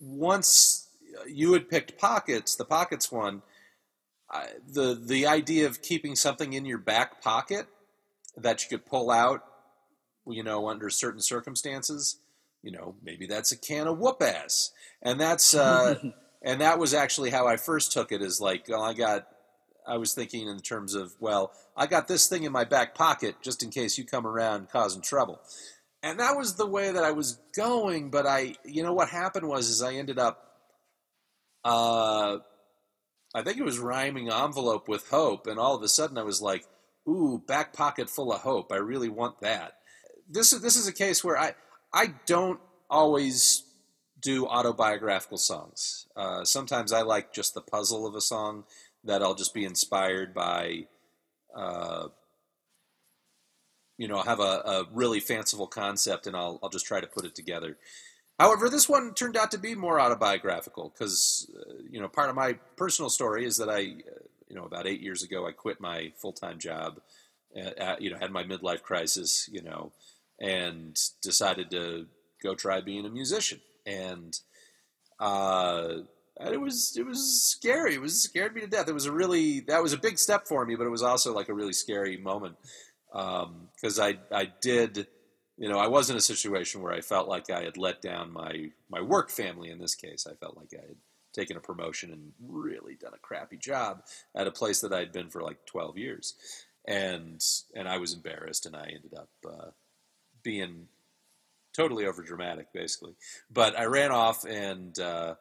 [0.00, 0.88] once
[1.28, 3.42] you had picked pockets the pockets one
[4.34, 7.68] I, the the idea of keeping something in your back pocket
[8.36, 9.44] that you could pull out,
[10.26, 12.18] you know, under certain circumstances,
[12.62, 16.00] you know, maybe that's a can of whoop ass, and that's uh,
[16.42, 18.22] and that was actually how I first took it.
[18.22, 19.28] Is like, well, I got,
[19.86, 23.36] I was thinking in terms of, well, I got this thing in my back pocket
[23.40, 25.40] just in case you come around causing trouble,
[26.02, 28.10] and that was the way that I was going.
[28.10, 30.40] But I, you know, what happened was, is I ended up.
[31.64, 32.38] Uh,
[33.34, 36.40] I think it was rhyming envelope with hope, and all of a sudden I was
[36.40, 36.66] like,
[37.08, 38.70] "Ooh, back pocket full of hope.
[38.72, 39.78] I really want that."
[40.28, 41.54] This is this is a case where I
[41.92, 43.64] I don't always
[44.20, 46.06] do autobiographical songs.
[46.16, 48.64] Uh, sometimes I like just the puzzle of a song
[49.02, 50.86] that I'll just be inspired by.
[51.54, 52.08] Uh,
[53.96, 57.24] you know, have a, a really fanciful concept, and I'll I'll just try to put
[57.24, 57.76] it together.
[58.38, 62.36] However, this one turned out to be more autobiographical because, uh, you know, part of
[62.36, 65.80] my personal story is that I, uh, you know, about eight years ago, I quit
[65.80, 67.00] my full time job,
[67.56, 69.92] at, at, you know, had my midlife crisis, you know,
[70.40, 72.06] and decided to
[72.42, 73.60] go try being a musician.
[73.86, 74.36] And
[75.20, 75.98] uh,
[76.40, 77.94] it was it was scary.
[77.94, 78.88] It was scared me to death.
[78.88, 81.32] It was a really that was a big step for me, but it was also
[81.32, 82.56] like a really scary moment
[83.12, 85.06] because um, I I did
[85.56, 88.32] you know I was in a situation where I felt like I had let down
[88.32, 89.70] my my work family.
[89.70, 90.96] In this case, I felt like I had
[91.32, 94.02] taken a promotion and really done a crappy job
[94.34, 96.34] at a place that I'd been for like twelve years,
[96.86, 97.42] and
[97.74, 99.70] and I was embarrassed, and I ended up uh,
[100.42, 100.88] being
[101.74, 103.14] totally over dramatic, basically.
[103.52, 104.98] But I ran off and.
[104.98, 105.34] Uh,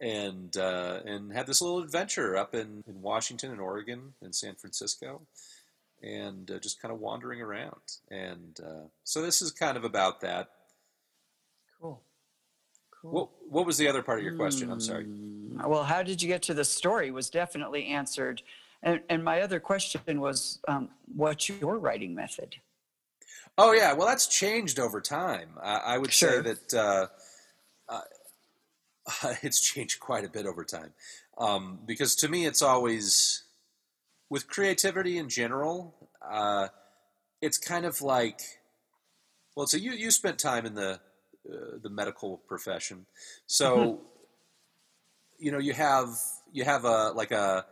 [0.00, 4.54] and uh, and had this little adventure up in, in Washington and Oregon and San
[4.54, 5.20] Francisco,
[6.02, 7.80] and uh, just kind of wandering around.
[8.10, 10.48] And uh, so this is kind of about that.
[11.80, 12.02] Cool.
[13.00, 13.10] Cool.
[13.10, 14.70] What, what was the other part of your question?
[14.70, 15.04] I'm sorry.
[15.04, 15.60] Hmm.
[15.66, 18.42] Well, how did you get to the story was definitely answered.
[18.82, 22.56] And, and my other question was, um, what's your writing method?
[23.58, 25.50] Oh yeah, well that's changed over time.
[25.62, 26.42] I, I would sure.
[26.42, 27.06] say that uh,
[27.88, 30.92] uh, it's changed quite a bit over time.
[31.38, 33.42] Um, because to me, it's always
[34.30, 35.94] with creativity in general.
[36.22, 36.68] Uh,
[37.42, 38.40] it's kind of like,
[39.56, 41.00] well, so you you spent time in the
[41.50, 43.06] uh, the medical profession,
[43.46, 44.02] so mm-hmm.
[45.38, 46.08] you know you have
[46.52, 47.66] you have a like a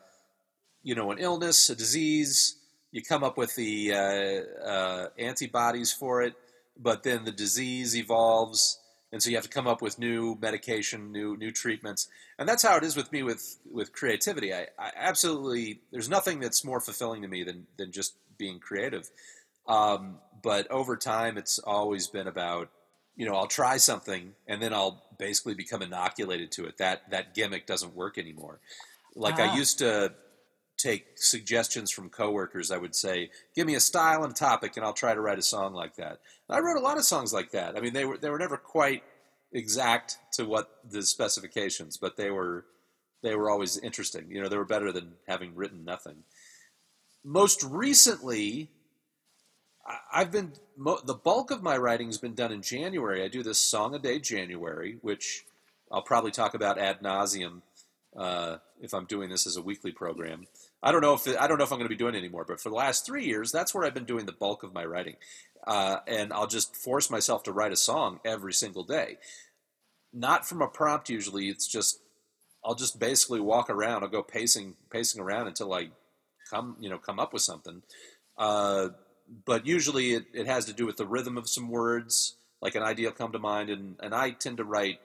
[0.83, 2.57] you know an illness, a disease.
[2.91, 6.35] You come up with the uh, uh, antibodies for it,
[6.77, 8.79] but then the disease evolves
[9.13, 12.63] and so you have to come up with new medication, new new treatments, and that's
[12.63, 14.53] how it is with me with with creativity.
[14.53, 19.11] I, I absolutely there's nothing that's more fulfilling to me than than just being creative.
[19.67, 22.71] Um, but over time, it's always been about
[23.17, 26.79] you know I'll try something and then I'll basically become inoculated to it.
[26.79, 28.61] That that gimmick doesn't work anymore.
[29.15, 30.13] Like I used to
[30.79, 32.71] take suggestions from coworkers.
[32.71, 35.39] I would say, "Give me a style and a topic, and I'll try to write
[35.39, 37.77] a song like that." And I wrote a lot of songs like that.
[37.77, 39.03] I mean, they were they were never quite
[39.53, 42.65] exact to what the specifications, but they were
[43.23, 44.31] they were always interesting.
[44.31, 46.25] You know, they were better than having written nothing.
[47.25, 48.71] Most recently,
[50.13, 50.53] I've been
[51.05, 53.23] the bulk of my writing has been done in January.
[53.23, 55.45] I do this song a day January, which
[55.91, 57.63] I'll probably talk about ad nauseum
[58.17, 60.47] uh, if I'm doing this as a weekly program.
[60.83, 62.45] I don't know if I don't know if I'm going to be doing it anymore,
[62.47, 64.85] but for the last three years, that's where I've been doing the bulk of my
[64.85, 65.17] writing,
[65.67, 69.19] uh, and I'll just force myself to write a song every single day.
[70.13, 71.49] Not from a prompt usually.
[71.49, 72.01] It's just
[72.65, 74.03] I'll just basically walk around.
[74.03, 75.89] I'll go pacing pacing around until I
[76.51, 77.83] come you know come up with something.
[78.37, 78.91] Uh,
[79.45, 82.83] but usually it, it has to do with the rhythm of some words, like an
[82.83, 85.01] idea come to mind, and, and I tend to write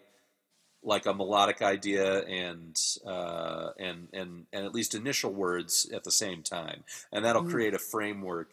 [0.83, 6.11] like a melodic idea and uh, and and and at least initial words at the
[6.11, 7.51] same time, and that'll mm-hmm.
[7.51, 8.49] create a framework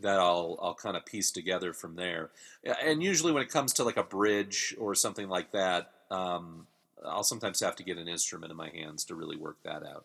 [0.00, 2.30] that I'll I'll kind of piece together from there.
[2.64, 6.66] And usually when it comes to like a bridge or something like that, um,
[7.04, 10.04] I'll sometimes have to get an instrument in my hands to really work that out.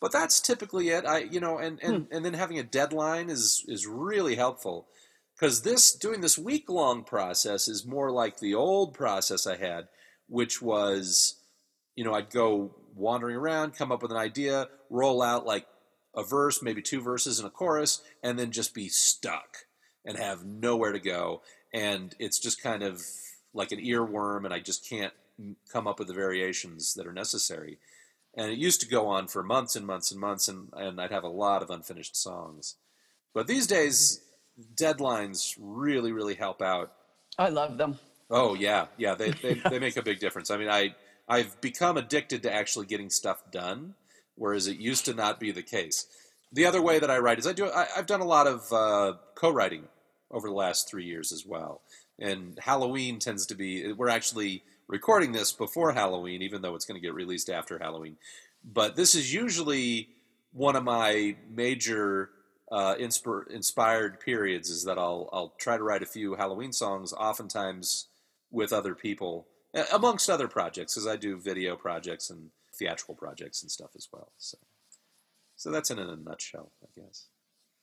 [0.00, 1.06] But that's typically it.
[1.06, 2.14] I you know, and and, hmm.
[2.14, 4.86] and then having a deadline is is really helpful
[5.34, 9.88] because this doing this week long process is more like the old process I had
[10.28, 11.36] which was,
[11.96, 15.66] you know, I'd go wandering around, come up with an idea, roll out like
[16.14, 19.58] a verse, maybe two verses and a chorus, and then just be stuck
[20.04, 21.42] and have nowhere to go.
[21.72, 23.02] And it's just kind of
[23.52, 25.12] like an earworm, and I just can't
[25.72, 27.78] come up with the variations that are necessary.
[28.36, 31.10] And it used to go on for months and months and months, and, and I'd
[31.10, 32.76] have a lot of unfinished songs.
[33.32, 34.20] But these days,
[34.76, 36.92] deadlines really, really help out.
[37.38, 37.98] I love them.
[38.30, 39.14] Oh yeah, yeah.
[39.14, 40.50] They they, they make a big difference.
[40.50, 40.94] I mean, I
[41.28, 43.94] I've become addicted to actually getting stuff done,
[44.34, 46.06] whereas it used to not be the case.
[46.52, 48.72] The other way that I write is I do I, have done a lot of
[48.72, 49.84] uh, co-writing
[50.30, 51.80] over the last three years as well.
[52.18, 57.00] And Halloween tends to be we're actually recording this before Halloween, even though it's going
[57.00, 58.16] to get released after Halloween.
[58.64, 60.08] But this is usually
[60.52, 62.30] one of my major
[62.70, 64.70] uh, insp- inspired periods.
[64.70, 68.06] Is that I'll I'll try to write a few Halloween songs, oftentimes
[68.54, 69.46] with other people,
[69.92, 74.32] amongst other projects, because I do video projects and theatrical projects and stuff as well.
[74.38, 74.58] So,
[75.56, 77.26] so that's in a nutshell, I guess.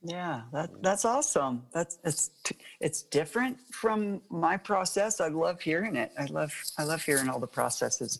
[0.03, 1.63] Yeah, that that's awesome.
[1.73, 2.31] That's it's
[2.79, 5.21] it's different from my process.
[5.21, 6.11] I love hearing it.
[6.17, 8.19] I love I love hearing all the processes.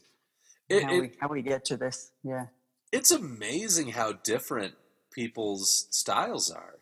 [0.70, 2.12] It, how, it, we, how we get to this.
[2.24, 2.46] Yeah,
[2.92, 4.76] it's amazing how different
[5.12, 6.76] people's styles are.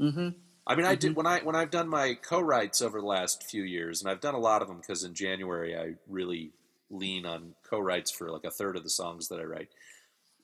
[0.00, 0.30] Mm-hmm.
[0.70, 3.64] I mean, I did when I when I've done my co-writes over the last few
[3.64, 6.52] years, and I've done a lot of them because in January I really
[6.90, 9.70] lean on co-writes for like a third of the songs that I write.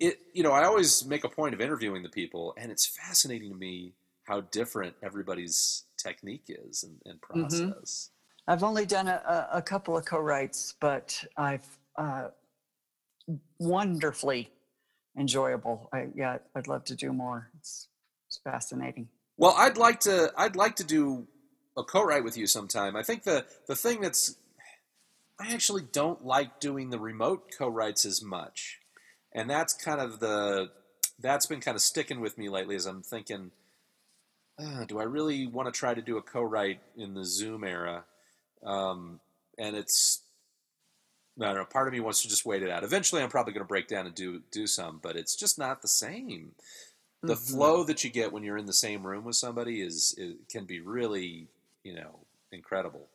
[0.00, 3.52] It you know I always make a point of interviewing the people, and it's fascinating
[3.52, 3.92] to me
[4.24, 8.10] how different everybody's technique is and, and process.
[8.48, 9.22] I've only done a,
[9.52, 12.28] a, a couple of co-writes, but I've uh,
[13.60, 14.50] wonderfully
[15.16, 15.88] enjoyable.
[15.92, 17.50] I, yeah, I'd love to do more.
[17.58, 17.86] It's,
[18.28, 19.08] it's fascinating.
[19.36, 20.32] Well, I'd like to.
[20.36, 21.26] I'd like to do
[21.76, 22.96] a co-write with you sometime.
[22.96, 24.36] I think the the thing that's
[25.38, 28.78] I actually don't like doing the remote co-writes as much,
[29.34, 30.70] and that's kind of the
[31.18, 32.76] that's been kind of sticking with me lately.
[32.76, 33.50] As I'm thinking,
[34.58, 38.04] uh, do I really want to try to do a co-write in the Zoom era?
[38.64, 39.20] Um,
[39.58, 40.22] and it's
[41.40, 41.64] I don't know.
[41.66, 42.84] Part of me wants to just wait it out.
[42.84, 45.82] Eventually, I'm probably going to break down and do do some, but it's just not
[45.82, 46.52] the same.
[47.26, 47.36] The Mhm.
[47.36, 50.64] flow that you get when you're in the same room with somebody is, is can
[50.64, 51.48] be really
[51.84, 52.20] you know
[52.52, 53.08] incredible.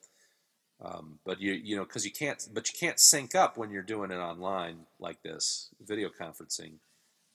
[0.80, 3.82] Um, but you you know because you can't but you can't sync up when you're
[3.82, 6.74] doing it online like this video conferencing.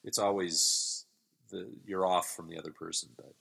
[0.03, 1.05] It's always
[1.51, 3.33] the you're off from the other person, but.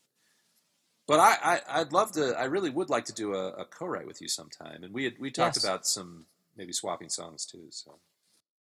[1.06, 2.36] But I, I, I'd love to.
[2.36, 5.18] I really would like to do a, a co-write with you sometime, and we had,
[5.18, 5.56] we talked Yes.
[5.56, 6.26] about some
[6.56, 7.66] maybe swapping songs too.
[7.70, 8.00] So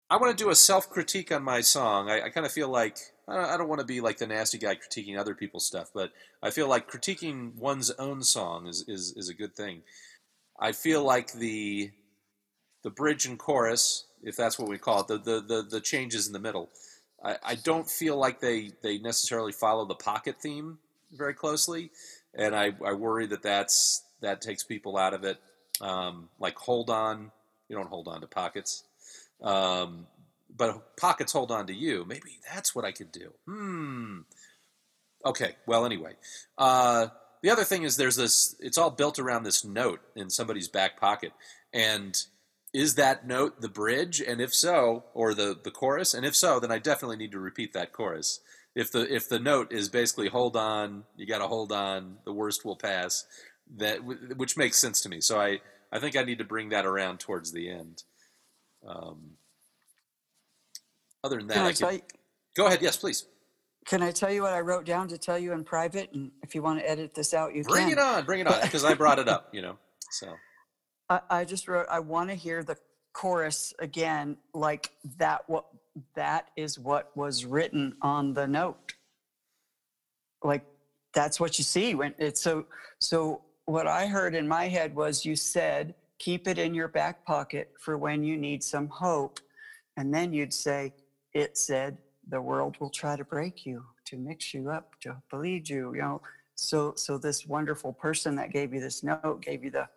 [0.10, 2.10] I want to do a self critique on my song.
[2.10, 2.98] I, I kind of feel like
[3.28, 5.92] I don't, I don't want to be like the nasty guy critiquing other people's stuff,
[5.94, 9.84] but I feel like critiquing one's own song is, is, is a good thing.
[10.60, 11.92] I feel like the
[12.82, 16.26] the bridge and chorus, if that's what we call it, the the, the, the changes
[16.26, 16.70] in the middle.
[17.24, 20.80] I, I don't feel like they, they necessarily follow the pocket theme
[21.12, 21.92] very closely,
[22.34, 25.38] and I, I worry that that's that takes people out of it.
[25.82, 27.32] Um, like hold on,
[27.68, 28.84] you don't hold on to pockets,
[29.42, 30.08] um,
[30.56, 32.06] but pockets hold on to you.
[32.06, 33.34] Maybe that's what I could do.
[33.46, 34.20] Hmm.
[35.26, 35.56] Okay.
[35.66, 36.14] Well, anyway,
[36.58, 37.08] uh,
[37.42, 38.56] the other thing is there's this.
[38.60, 41.32] It's all built around this note in somebody's back pocket,
[41.74, 42.16] and
[42.74, 44.22] is that note the bridge?
[44.22, 46.14] And if so, or the the chorus?
[46.14, 48.42] And if so, then I definitely need to repeat that chorus.
[48.76, 52.18] If the if the note is basically hold on, you got to hold on.
[52.26, 53.26] The worst will pass.
[53.78, 55.22] That which makes sense to me.
[55.22, 55.62] So I
[55.92, 58.04] I think I need to bring that around towards the end.
[58.88, 59.32] Um,
[61.24, 62.02] other than that, Can I I, could, you,
[62.56, 62.82] go ahead.
[62.82, 63.26] Yes, please.
[63.86, 66.12] can I tell you what I wrote down to tell you in private?
[66.14, 67.72] And if you want to edit this out, you can.
[67.72, 67.98] Bring can.
[67.98, 68.26] it on.
[68.26, 68.62] Bring it on.
[68.62, 69.50] Because I brought it up.
[69.54, 69.78] You know.
[70.12, 70.34] So
[71.10, 72.78] I, I just wrote, I want to hear the
[73.14, 75.44] chorus again, like that.
[75.48, 75.66] What
[76.16, 78.94] that is what was written on the note.
[80.44, 80.64] Like
[81.14, 82.66] that's what you see when it's so.
[83.00, 87.26] So what I heard in my head was you said, keep it in your back
[87.26, 89.40] pocket for when you need some hope,
[89.98, 90.94] and then you'd say,
[91.34, 91.98] it said,
[92.28, 95.94] the world will try to break you, to mix you up, to bleed you.
[95.96, 96.22] You know.
[96.56, 99.88] So so this wonderful person that gave you this note gave you the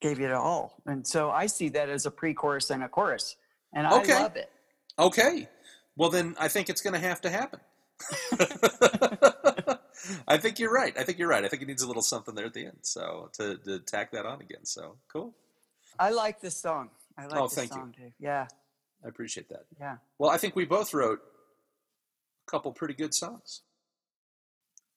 [0.00, 0.80] gave you it all.
[0.86, 3.36] And so I see that as a pre-chorus and a chorus.
[3.74, 4.14] And I Okay.
[4.14, 4.50] love it.
[4.98, 5.48] Okay.
[5.96, 7.60] Well, then I think it's going to have to happen.
[10.28, 10.96] I think you're right.
[10.98, 11.44] I think you're right.
[11.44, 12.78] I think it needs a little something there at the end.
[12.82, 14.64] So to, to tack that on again.
[14.64, 15.34] So cool.
[15.98, 16.90] I like this song.
[17.18, 17.76] I like Oh, this thank you.
[17.76, 18.12] song, Dave.
[18.18, 18.46] Yeah,
[19.04, 19.66] I appreciate that.
[19.78, 19.96] yeah.
[20.18, 21.18] Well, I think we both wrote
[22.46, 23.62] a couple pretty good songs.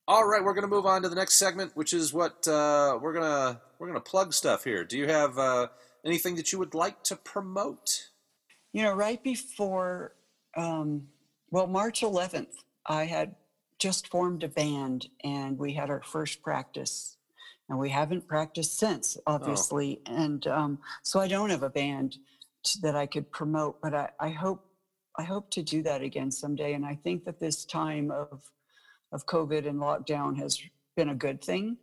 [0.08, 2.98] All right, we're going to move on to the next segment, which is what uh,
[3.02, 4.84] we're gonna we're gonna plug stuff here.
[4.84, 5.68] Do you have uh,
[6.06, 8.10] anything that you would like to promote?
[8.74, 10.14] You know, right before,
[10.58, 11.08] um,
[11.52, 12.48] well, March 11th,
[12.86, 13.36] I had
[13.84, 17.18] just formed a band and we had our first practice.
[17.68, 20.00] And we haven't practiced since, obviously.
[20.06, 22.16] And um, so I don't have a band
[22.82, 24.66] that I could promote, but I, I hope
[25.18, 26.74] I hope to do that again someday.
[26.74, 28.42] And I think that this time of
[29.12, 30.62] of COVID and lockdown has
[30.96, 31.78] been a good thing.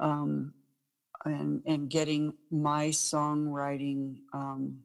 [0.00, 0.52] Um,
[1.24, 4.80] and and getting my songwriting um,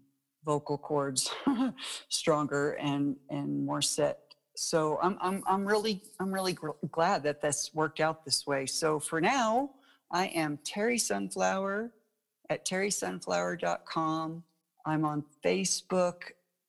[0.45, 1.31] vocal cords
[2.09, 4.24] stronger and and more set.
[4.55, 6.57] So I'm I'm I'm really I'm really
[6.91, 8.65] glad that this worked out this way.
[8.65, 9.71] So for now,
[10.11, 11.91] I am Terry Sunflower
[12.49, 14.43] at terrysunflower.com.
[14.85, 16.15] I'm on Facebook,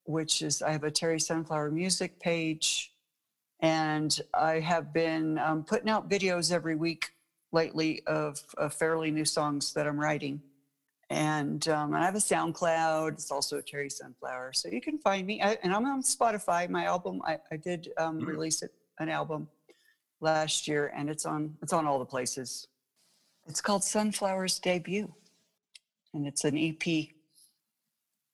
[0.04, 2.92] which is I have a Terry Sunflower music page,
[3.60, 7.10] and I have been um, putting out videos every week
[7.52, 10.40] lately of, of fairly new songs that I'm writing.
[11.08, 13.12] And, um, and I have a SoundCloud.
[13.12, 14.52] It's also Terry Sunflower.
[14.54, 15.40] So you can find me.
[15.40, 16.68] I, and I'm on Spotify.
[16.68, 18.26] My album, I, I did um, Mhm.
[18.26, 19.48] release it, an album
[20.20, 22.66] last year, and it's on it's on all the places.
[23.46, 25.12] It's called Sunflower's Debut,
[26.12, 27.10] and it's an EP.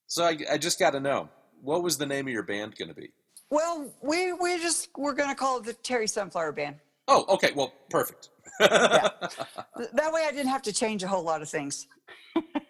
[0.07, 1.29] So I, I just got to know
[1.61, 3.11] what was the name of your band going to be?
[3.51, 6.77] Well, we we just we're gonna call it the Terry Sunflower Band.
[7.07, 7.53] Oh, okay.
[7.55, 8.31] Well, perfect.
[8.61, 9.09] Yeah.
[9.95, 11.87] That way I didn't have to change a whole lot of things.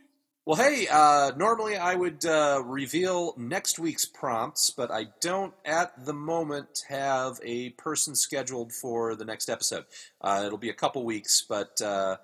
[0.45, 6.05] Well, hey, uh, normally I would uh, reveal next week's prompts, but I don't at
[6.05, 9.85] the moment have a person scheduled for the next episode.
[10.21, 12.17] Uh, it'll be a couple weeks, but uh,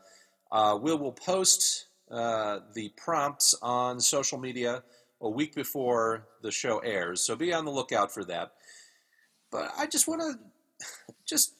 [0.51, 4.83] uh, Will will post uh, the prompts on social media
[5.21, 8.51] a week before the show airs, so be on the lookout for that.
[9.53, 10.85] But I just want to
[11.25, 11.55] just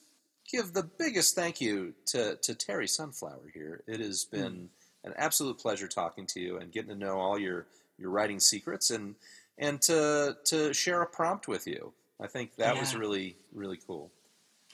[0.51, 3.81] give the biggest thank you to, to Terry Sunflower here.
[3.87, 4.71] It has been
[5.03, 8.89] an absolute pleasure talking to you and getting to know all your, your writing secrets
[8.91, 9.15] and
[9.57, 11.91] and to to share a prompt with you.
[12.21, 14.11] I think that was really really cool.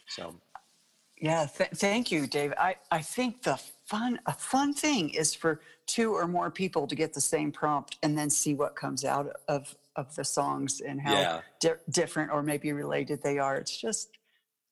[0.08, 0.36] So
[1.20, 2.54] Yeah, th- thank you, Dave.
[2.58, 6.96] I, I think the fun a fun thing is for two or more people to
[6.96, 11.02] get the same prompt and then see what comes out of of the songs and
[11.02, 11.42] how Yeah.
[11.62, 13.56] di- different or maybe related they are.
[13.58, 14.10] It's just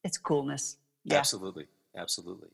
[0.04, 0.78] it's coolness.
[1.06, 2.50] Yeah, absolutely, absolutely.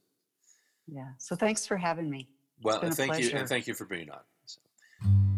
[0.88, 1.10] yeah.
[1.18, 2.30] So thanks for having me.
[2.62, 4.20] Well, thank you, and thank you for being on.
[4.46, 4.60] So.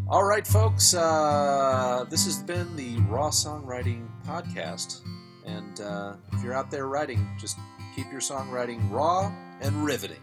[0.07, 0.93] All right, folks.
[0.93, 5.01] Uh, this has been the Raw Songwriting Podcast,
[5.45, 7.57] and uh, if you're out there writing, just
[7.95, 10.21] keep your songwriting raw and riveting.